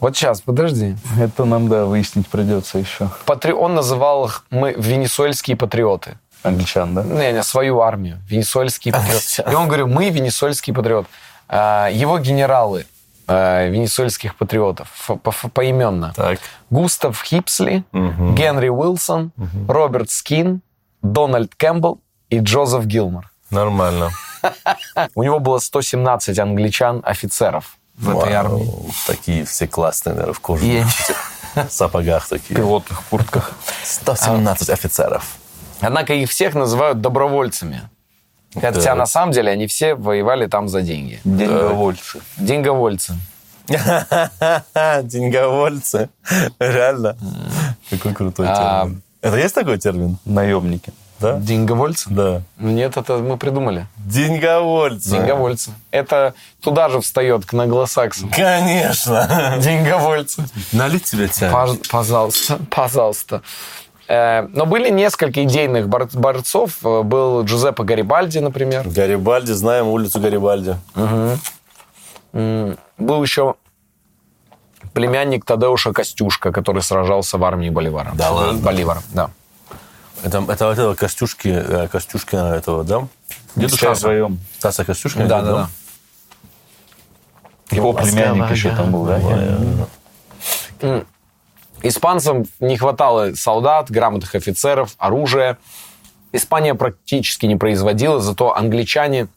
[0.00, 0.96] Вот сейчас, подожди.
[1.20, 3.10] Это нам, да, выяснить придется еще.
[3.26, 3.52] Патри...
[3.52, 6.18] Он называл их мы венесуэльские патриоты.
[6.44, 7.02] Англичан, да?
[7.02, 8.22] Не, не, свою армию.
[8.28, 9.50] Венесуэльские патриоты.
[9.50, 11.06] И он говорил, мы венесуэльский патриот.
[11.48, 12.86] А, Его генералы
[13.28, 14.88] а, венесуэльских патриотов
[15.22, 16.12] по- поименно.
[16.16, 16.38] Так.
[16.70, 19.32] Густав Хипсли, Генри Уилсон,
[19.68, 20.62] Роберт Скин,
[21.02, 22.00] Дональд Кэмпбелл
[22.30, 23.30] и Джозеф Гилмор.
[23.50, 24.10] Нормально.
[25.14, 28.70] У него было 117 англичан-офицеров в этой армии.
[29.06, 30.40] Такие все классные, наверное, в И
[31.54, 32.54] кожаных сапогах такие.
[32.56, 33.52] пилотных куртках.
[33.84, 35.36] 117 офицеров.
[35.80, 37.82] Однако их всех называют добровольцами.
[38.54, 38.96] Хотя Так.
[38.96, 41.20] на самом деле они все воевали там за деньги.
[41.24, 42.20] Деньговольцы.
[42.38, 43.14] Деньговольцы.
[45.02, 46.08] Деньговольцы.
[46.58, 47.16] Реально.
[47.90, 49.02] Какой крутой А, термин.
[49.20, 50.18] Это есть такой термин?
[50.24, 50.92] Наемники.
[51.20, 51.38] Да?
[51.40, 52.08] Деньговольцы?
[52.10, 52.42] Да.
[52.58, 53.86] Нет, это мы придумали.
[53.96, 55.10] Деньговольцы.
[55.10, 55.72] Деньговольцы.
[55.90, 58.30] Это туда же встает к англосаксам.
[58.30, 59.56] Конечно.
[59.60, 60.44] Деньговольцы.
[60.72, 61.52] Налить тебе тянет.
[61.54, 63.42] Пож- Пожалуйста, пожалуйста.
[64.08, 66.78] Э, Но были несколько идейных бор- борцов.
[66.84, 68.88] Э, Был Джузеппе Гарибальди, например.
[68.88, 70.76] Гарибальди, знаем улицу Гарибальди.
[72.32, 73.54] Был еще
[74.92, 78.12] племянник Тадеуша Костюшка, который сражался в армии Боливара.
[78.14, 78.60] Да ладно?
[78.60, 79.30] Боливара, да.
[80.24, 83.06] Это, это вот этого Костюшки, э, Костюшкина этого, да?
[83.68, 84.38] Все вдвоем.
[84.58, 85.26] Стаса Костюшкина?
[85.26, 85.68] Да, да, да.
[87.70, 91.08] Его племянник еще там был, да?
[91.82, 95.58] Испанцам не хватало солдат, грамотных офицеров, оружия.
[96.32, 99.28] Испания практически не производила, зато англичане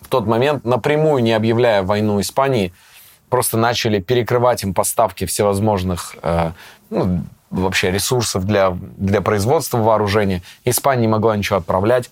[0.00, 2.72] в тот момент, напрямую не объявляя войну Испании,
[3.28, 6.52] просто начали перекрывать им поставки всевозможных э,
[6.90, 10.42] ну, вообще ресурсов для, для производства вооружения.
[10.64, 12.10] Испания не могла ничего отправлять.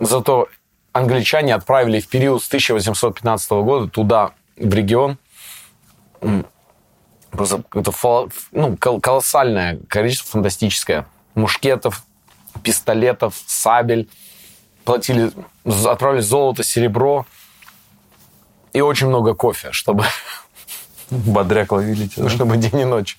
[0.00, 0.48] Зато
[0.92, 5.18] англичане отправили в период с 1815 года туда, в регион,
[7.30, 7.92] Просто это
[8.52, 11.06] ну, кол- колоссальное количество фантастическое.
[11.34, 12.02] Мушкетов,
[12.62, 14.08] пистолетов, сабель.
[14.84, 15.30] Платили,
[15.86, 17.26] отправили золото, серебро
[18.72, 20.04] и очень много кофе, чтобы,
[21.10, 22.24] Бодряк ловили тебя.
[22.24, 22.30] да?
[22.30, 23.18] чтобы день и ночь.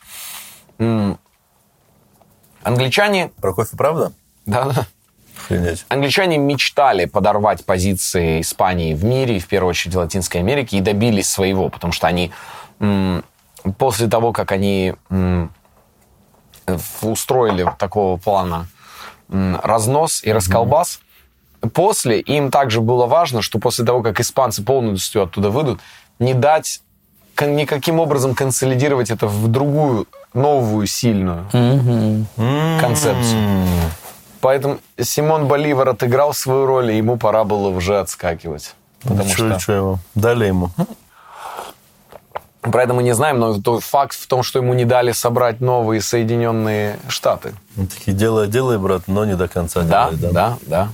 [2.64, 4.12] Англичане, Про кофе правда?
[4.45, 4.86] да, да,
[5.38, 5.86] Охренеть.
[5.89, 10.82] англичане мечтали подорвать позиции Испании в мире, и в первую очередь в Латинской Америке, и
[10.82, 12.32] добились своего, потому что они
[12.80, 13.24] м,
[13.78, 14.93] после того, как они
[17.01, 18.68] устроили такого плана
[19.30, 20.99] разнос и расколбас,
[21.74, 25.80] после им также было важно, что после того, как испанцы полностью оттуда выйдут,
[26.20, 26.82] не дать
[27.39, 31.45] никаким образом консолидировать это в другую новую сильную
[32.80, 33.66] концепцию.
[34.41, 38.76] Поэтому Симон Боливар отыграл свою роль, и ему пора было уже отскакивать.
[39.01, 39.99] Потому что чё ему?
[40.16, 40.72] Дали ему.
[42.62, 45.62] Про это мы не знаем, но тот факт в том, что ему не дали собрать
[45.62, 47.53] новые Соединенные Штаты.
[47.76, 50.34] Ну, такие, делай, делай, брат, но не до конца Да, делай.
[50.34, 50.89] да, да.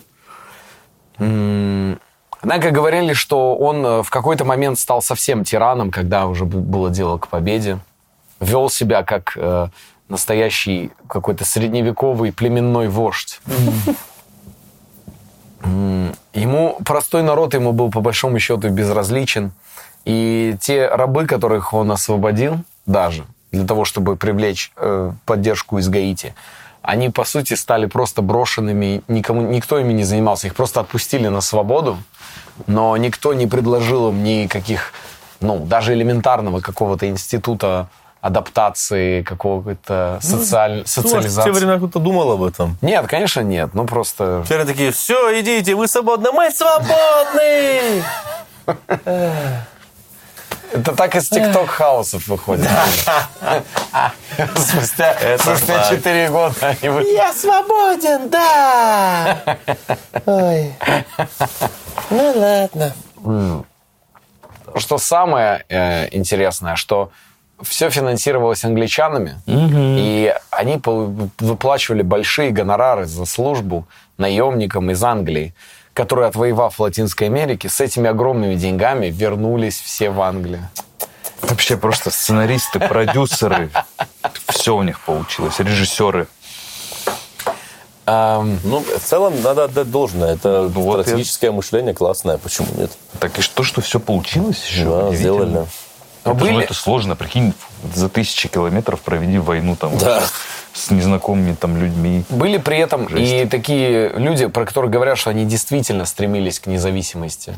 [1.20, 2.00] М,
[2.40, 7.18] Однако говорили, что он э, в какой-то момент стал совсем тираном, когда уже было дело
[7.18, 7.80] к победе.
[8.40, 9.68] Вел себя как э,
[10.08, 13.42] настоящий какой-то средневековый племенной вождь.
[16.34, 19.52] Ему простой народ ему был по большому счету безразличен.
[20.08, 26.34] И те рабы, которых он освободил, даже для того, чтобы привлечь э, поддержку из Гаити,
[26.82, 30.48] они, по сути, стали просто брошенными, никому, никто ими не занимался.
[30.48, 31.98] Их просто отпустили на свободу,
[32.68, 34.94] но никто не предложил им никаких,
[35.42, 37.90] ну, даже элементарного какого-то института
[38.22, 40.72] адаптации, какого-то социаль...
[40.72, 41.52] Ну, может, в те социализации.
[41.52, 42.78] времена кто-то думал об этом.
[42.82, 43.72] Нет, конечно, нет.
[43.74, 44.46] Ну, просто...
[44.50, 48.04] Они такие, все, идите, вы свободны, мы свободны!
[50.74, 52.68] Это так из тикток-хаусов выходит.
[54.56, 55.90] Спустя спустя факт.
[55.90, 59.58] 4 года Я свободен, да!
[60.26, 60.74] Ой.
[62.10, 62.94] Ну ладно.
[64.76, 67.12] Что самое э, интересное, что
[67.62, 73.88] все финансировалось англичанами, и они выплачивали большие гонорары за службу
[74.18, 75.56] наемникам из Англии,
[75.98, 80.70] которые, отвоевав в Латинской Америке, с этими огромными деньгами вернулись все в Англию.
[81.42, 83.72] Вообще просто сценаристы, продюсеры,
[84.50, 86.28] все у них получилось, режиссеры.
[88.06, 90.36] Ну, в целом, надо отдать должное.
[90.36, 92.38] Это Ну, вот стратегическое мышление классное.
[92.38, 92.92] Почему нет?
[93.20, 94.84] Так и что, что все получилось еще?
[94.86, 95.66] Да, удивительно.
[96.32, 97.54] Это, Были- ну, это сложно, прикинь,
[97.94, 100.24] за тысячи километров проведи войну там Да.
[100.74, 102.24] с незнакомыми там людьми.
[102.30, 103.32] Были при этом Жесть.
[103.32, 107.54] и такие люди, про которых говорят, что они действительно стремились к независимости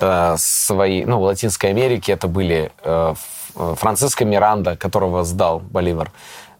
[0.00, 3.14] э, своей, ну, в Латинской Америке это были э,
[3.56, 6.10] э, Франциско Миранда, которого сдал Боливар,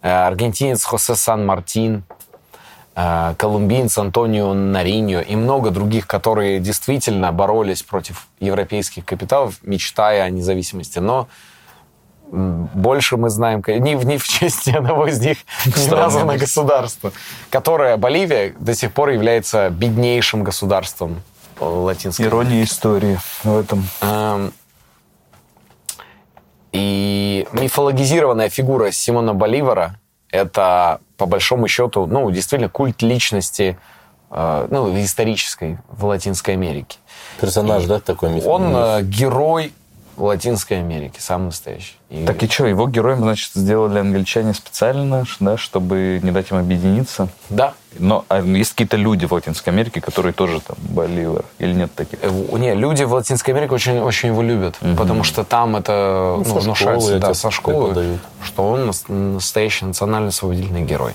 [0.03, 2.05] э, аргентинец Хосе Сан-Мартин,
[2.95, 11.01] колумбиец Антонио Нариньо и много других, которые действительно боролись против европейских капиталов, мечтая о независимости.
[11.01, 11.27] Но
[12.31, 17.13] больше мы знаем, ни, в- ни в честь ни одного из них не названо государство,
[17.51, 21.23] которое Боливия до сих пор является беднейшим государством
[21.61, 23.85] э, Латинской Ирония истории в этом.
[24.01, 24.53] Эм,
[26.73, 29.97] И мифологизированная фигура Симона Боливара–
[30.35, 33.79] это, по большому счету, ну, действительно культ личности,
[34.31, 36.99] э, ну, исторической в Латинской Америке.
[37.41, 38.45] Персонаж, да, такой миф?
[38.47, 39.73] Он э, герой
[40.17, 41.95] Латинской Америки, самый настоящий.
[42.11, 46.59] И- Так и что, его героем, значит, сделали англичане специально, да, чтобы не дать им
[46.59, 47.29] объединиться.
[47.51, 47.75] Да.
[47.99, 52.19] Но а есть какие-то люди в Латинской Америке, которые тоже там Боливар, или нет таких?
[52.23, 56.37] Э, в- Не, люди в Латинской Америке очень, очень его любят, потому что там это
[56.39, 58.21] Ну, ну, со внушается школы да, со школы, преподают.
[58.45, 61.13] что он нас- настоящий национальный освободительный герой.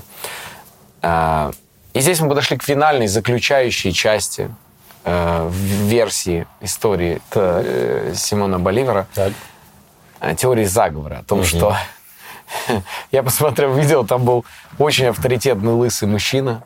[1.01, 1.51] А,
[1.93, 4.49] И здесь мы подошли к финальной, заключающей части
[5.05, 9.33] э, в- версии истории э, Симона Боливара, Так.
[10.37, 11.75] теории заговора, о том, что
[13.11, 14.45] я посмотрел видео, там был
[14.77, 16.63] очень авторитетный лысый мужчина,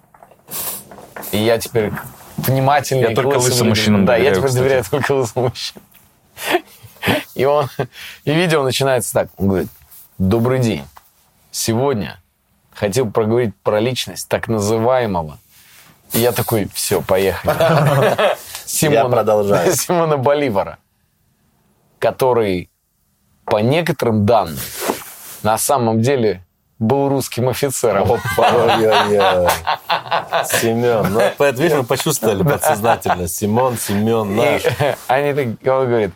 [1.31, 1.91] и я теперь
[2.37, 4.55] внимательно Я только лысым мужчинам Да, я теперь кстати.
[4.63, 5.83] доверяю только лысым мужчинам.
[7.35, 7.67] И он,
[8.23, 9.27] и видео начинается так.
[9.37, 9.67] Он говорит,
[10.17, 10.85] добрый день.
[11.51, 12.19] Сегодня
[12.73, 15.37] хотел проговорить про личность так называемого.
[16.13, 18.37] И я такой, все, поехали.
[18.65, 19.71] Симона, продолжаю.
[19.75, 20.77] Симона Боливара,
[21.99, 22.69] который,
[23.45, 24.59] по некоторым данным,
[25.41, 26.45] на самом деле
[26.79, 28.11] был русским офицером.
[28.11, 29.49] Ой-ой-ой.
[30.45, 31.13] Семен.
[31.13, 33.27] Ну, это, видишь, мы почувствовали подсознательно.
[33.27, 34.65] Симон, Семен, наш.
[34.65, 36.11] И они так, он говорит,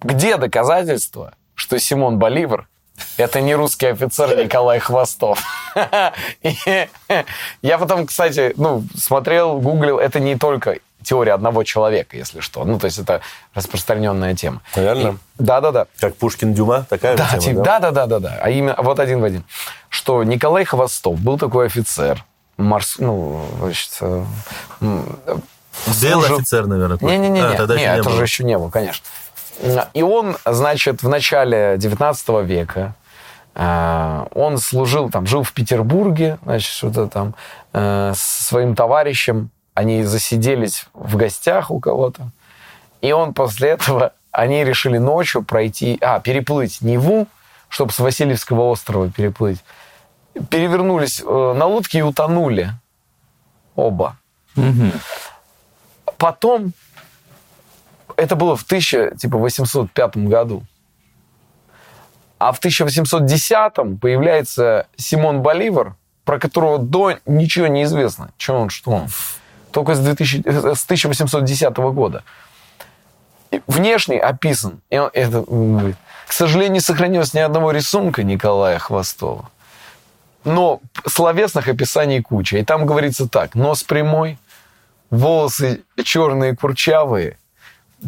[0.00, 2.68] где доказательства, что Симон Боливар
[3.16, 5.42] это не русский офицер Николай Хвостов.
[7.62, 12.64] Я потом, кстати, ну, смотрел, гуглил, это не только теория одного человека, если что.
[12.64, 13.20] Ну, то есть это
[13.54, 14.60] распространенная тема.
[14.76, 15.18] Реально?
[15.38, 15.86] Да-да-да.
[15.98, 18.38] Как Пушкин Дюма, такая Да, же типа, тема, да, да, да, да, да.
[18.40, 19.44] А именно вот один в один.
[19.88, 22.24] Что Николай Хвостов был такой офицер,
[22.56, 24.24] морс, ну, значит, э,
[24.80, 25.08] Белый
[26.26, 26.98] служил- офицер, наверное.
[27.00, 28.16] не-не-не, А, не, не это было.
[28.16, 29.04] же еще не было, конечно.
[29.94, 32.94] И он, значит, в начале 19 века
[33.54, 37.34] э, он служил, там, жил в Петербурге, значит, что-то там
[37.72, 39.50] э, со своим товарищем.
[39.74, 42.28] Они засиделись в гостях у кого-то.
[43.00, 47.26] И он после этого, они решили ночью пройти, а, переплыть Неву,
[47.68, 49.58] чтобы с Васильевского острова переплыть.
[50.50, 52.70] Перевернулись э, на лодке и утонули
[53.76, 54.16] оба.
[56.18, 56.72] Потом,
[58.16, 60.62] это было в 1805 году,
[62.38, 65.94] а в 1810 появляется Симон Боливар,
[66.24, 69.08] про которого до ничего не известно, что он, что он.
[69.70, 72.24] Только с, 2000, э, с 1810 года.
[73.52, 74.80] И внешне описан.
[74.90, 75.44] И он, это,
[76.26, 79.50] к сожалению, не сохранилось ни одного рисунка Николая Хвостова.
[80.44, 82.58] Но словесных описаний куча.
[82.58, 83.54] И там говорится так.
[83.54, 84.38] Нос прямой,
[85.10, 87.38] волосы черные, курчавые,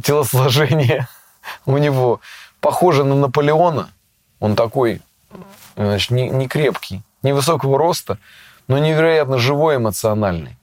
[0.03, 1.09] телосложение
[1.67, 2.21] у него
[2.61, 3.91] похоже на Наполеона.
[4.41, 5.01] Он такой,
[5.77, 8.19] значит, не, не крепкий, невысокого роста,
[8.69, 10.57] но невероятно живой, эмоциональный.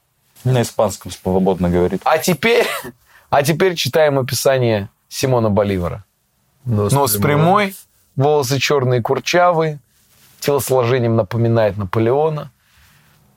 [0.44, 2.02] На испанском свободно говорит.
[2.04, 2.68] А теперь,
[3.30, 6.04] а теперь читаем описание Симона Боливара.
[6.66, 7.76] Нос, Нос прямой,
[8.16, 9.80] волосы черные, курчавые,
[10.40, 12.52] телосложением напоминает Наполеона.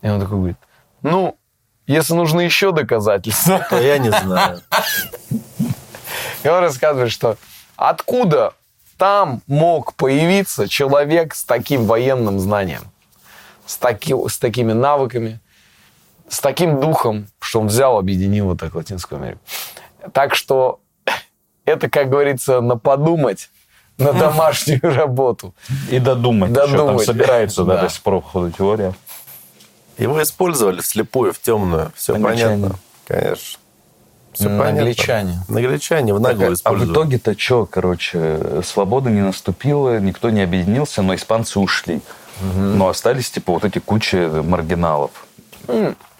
[0.02, 0.56] И он такой говорит,
[1.02, 1.36] ну,
[1.86, 4.60] если нужны еще доказательства, А я не знаю.
[6.44, 7.36] И он рассказывает, что
[7.76, 8.52] откуда
[8.96, 12.82] там мог появиться человек с таким военным знанием,
[13.66, 15.40] с, таки, с такими навыками,
[16.28, 19.40] с таким духом, что он взял, объединил вот так Латинскую Америку.
[20.12, 20.80] Так что
[21.64, 23.50] это, как говорится, на подумать,
[23.98, 25.54] на домашнюю работу.
[25.90, 26.50] И додумать.
[26.50, 27.06] Что там Додумать.
[27.06, 27.82] собирается, да, Да.
[27.82, 28.22] до сих пор,
[28.56, 28.94] теория.
[29.96, 31.92] Его использовали вслепую, в темную.
[31.94, 32.56] Все Англичане.
[32.64, 32.78] понятно.
[33.06, 33.58] Конечно.
[34.34, 34.80] Всё понятно.
[34.80, 35.38] Нагличане.
[35.48, 41.14] Нагличане в наглую А в итоге-то что, короче, свобода не наступила, никто не объединился, но
[41.14, 42.00] испанцы ушли.
[42.40, 45.10] Но остались, типа, вот эти кучи маргиналов.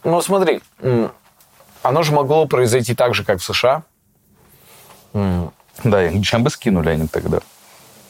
[0.04, 0.62] Ну, смотри,
[1.82, 3.82] оно же могло произойти так же, как в США.
[5.12, 7.40] Да, и англичан бы скинули они тогда.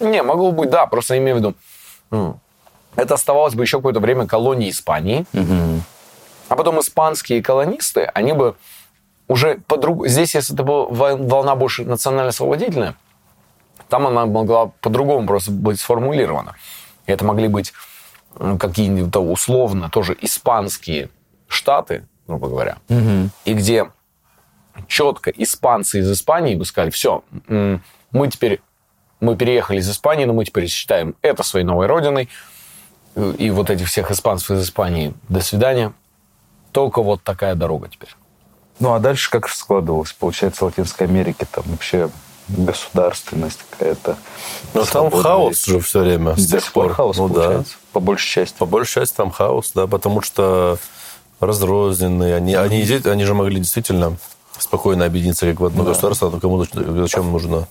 [0.00, 1.54] Не, могло быть, да, просто имею в виду.
[2.94, 5.24] Это оставалось бы еще какое-то время колонией Испании.
[6.50, 8.54] А потом испанские колонисты, они бы
[9.28, 10.06] уже по другу...
[10.06, 12.94] Здесь, если это была вол- волна больше национально-освободительная,
[13.88, 16.56] там она могла по-другому просто быть сформулирована.
[17.06, 17.72] И это могли быть
[18.38, 21.10] м, какие-нибудь условно тоже испанские
[21.48, 22.78] штаты, грубо говоря,
[23.44, 23.90] и где
[24.88, 28.60] четко испанцы из Испании бы сказали, все, мы теперь
[29.20, 32.28] мы переехали из Испании, но мы теперь считаем это своей новой родиной,
[33.38, 35.92] и вот этих всех испанцев из Испании, до свидания.
[36.72, 38.10] Только вот такая дорога теперь.
[38.80, 40.12] Ну, а дальше как же складывалось?
[40.12, 42.10] Получается, в Латинской Америке там вообще
[42.48, 44.16] государственность какая-то.
[44.74, 46.34] Но там свобода хаос же все время.
[46.34, 47.34] До С тех сих пор хаос ну, да.
[47.34, 48.56] получается, по большей части.
[48.58, 50.78] По большей части там хаос, да, потому что
[51.40, 52.36] разрозненные.
[52.36, 54.16] Они, они, они же могли действительно
[54.58, 57.66] спокойно объединиться как в одно государство, но кому зачем нужно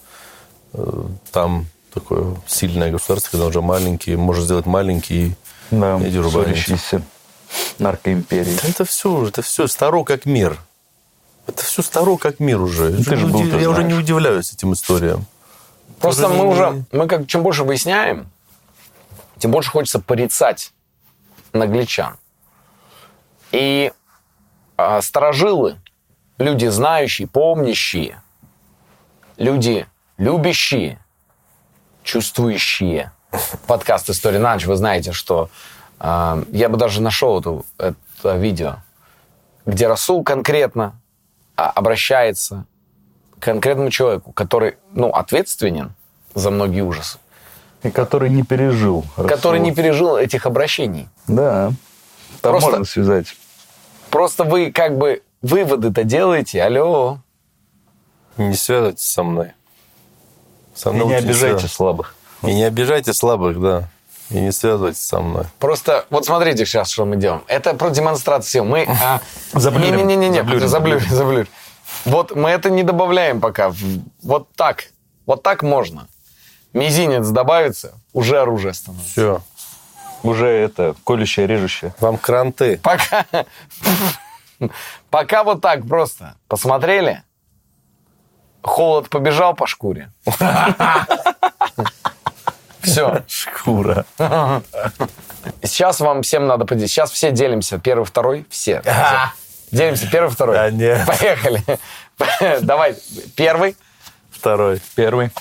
[0.74, 5.36] э, там такое сильное государство, когда он уже маленький, может сделать маленький.
[5.72, 6.20] Да, Иди
[7.80, 8.58] наркоимперии.
[8.62, 10.60] Да Это все, это все старо как мир.
[11.48, 12.90] Это все старо как мир уже.
[12.90, 15.26] Ну, ты Я же был, уди- ты я уже не удивляюсь этим историям.
[16.00, 18.30] Просто Уже мы не- уже, мы как чем больше выясняем,
[19.40, 20.72] тем больше хочется порицать
[21.52, 22.18] нагличан.
[23.52, 23.92] И
[24.78, 25.78] а, сторожилы,
[26.38, 28.22] люди знающие, помнящие,
[29.38, 29.86] люди
[30.18, 31.00] любящие,
[32.04, 33.12] чувствующие.
[33.68, 35.50] Подкаст «История на ночь», вы знаете, что
[36.00, 38.78] а, я бы даже нашел эту, это видео,
[39.66, 41.00] где Расул конкретно
[41.56, 42.66] обращается
[43.40, 45.94] к конкретному человеку, который, ну, ответственен
[46.34, 47.20] за многие ужасы,
[47.84, 49.06] И который не пережил.
[49.28, 51.08] который не пережил этих обращений.
[51.28, 51.72] Да.
[52.42, 53.36] Там Просто- можно связать.
[54.10, 57.20] Просто вы как бы выводы-то делаете, алло.
[58.38, 59.52] Не связывайтесь со мной.
[60.74, 62.16] Со И мной не лучше обижайте слабых.
[62.42, 63.90] И не обижайте слабых, да.
[64.30, 65.46] И не связывайтесь со мной.
[65.60, 67.44] Просто вот смотрите сейчас, что мы делаем.
[67.48, 68.64] Это про демонстрацию.
[68.64, 68.88] Мы...
[69.04, 69.20] а,
[69.54, 70.08] Заблюрим.
[70.08, 70.68] Не-не-не, Заблюрим.
[70.68, 71.48] заблюрь, заблюрь.
[72.06, 73.74] Вот мы это не добавляем пока.
[74.24, 74.86] Вот так.
[75.26, 76.08] Вот так можно.
[76.74, 79.12] Мизинец добавится, уже оружие становится.
[79.12, 79.42] Все.
[80.24, 81.94] Уже это колющее, режущее.
[82.00, 82.78] Вам кранты.
[82.82, 83.26] Пока...
[85.10, 86.36] Пока вот так просто.
[86.48, 87.22] Посмотрели?
[88.64, 90.12] Холод побежал по шкуре.
[92.84, 93.24] Все.
[93.28, 94.06] Шкура.
[95.62, 96.94] Сейчас вам всем надо поделиться.
[96.94, 97.80] Сейчас все делимся.
[97.80, 98.46] Первый, второй.
[98.50, 98.82] Все.
[99.72, 100.08] Делимся.
[100.10, 100.56] Первый, второй.
[100.56, 101.08] Да нет.
[101.08, 101.64] Поехали.
[102.62, 102.96] Давай.
[103.36, 103.76] Первый.
[104.32, 104.82] Второй.
[104.96, 105.32] Первый.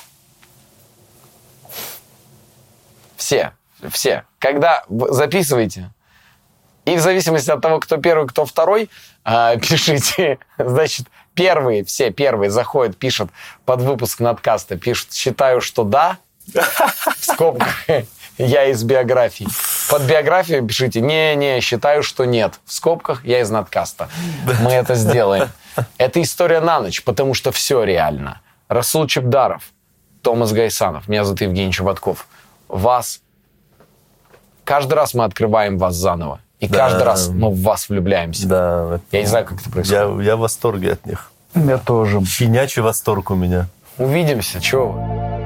[3.16, 3.52] Все.
[3.90, 4.24] Все.
[4.38, 5.90] Когда записываете,
[6.84, 8.90] и в зависимости от того, кто первый, кто второй,
[9.24, 10.38] а, пишите.
[10.58, 13.30] Значит, первые, все первые заходят, пишут
[13.64, 16.18] под выпуск надкаста, пишут «считаю, что да»,
[16.54, 17.68] в скобках
[18.38, 19.46] «я из биографии».
[19.90, 24.08] Под биографию пишите «не-не, считаю, что нет», в скобках «я из надкаста».
[24.62, 25.50] Мы это сделаем.
[25.98, 28.40] Это история на ночь, потому что все реально.
[28.68, 29.62] Расул Чебдаров,
[30.22, 32.26] Томас Гайсанов, меня зовут Евгений Чеботков.
[32.68, 33.20] Вас
[34.64, 36.40] каждый раз мы открываем вас заново.
[36.60, 36.78] И Да.
[36.78, 38.46] каждый раз мы в вас влюбляемся.
[38.46, 39.00] Да.
[39.10, 40.18] Я не знаю, как это происходит.
[40.18, 41.32] Я, я в восторге от них.
[41.54, 42.24] Я тоже.
[42.24, 43.66] Щенячий восторг у меня.
[43.98, 45.41] Увидимся, чего вы.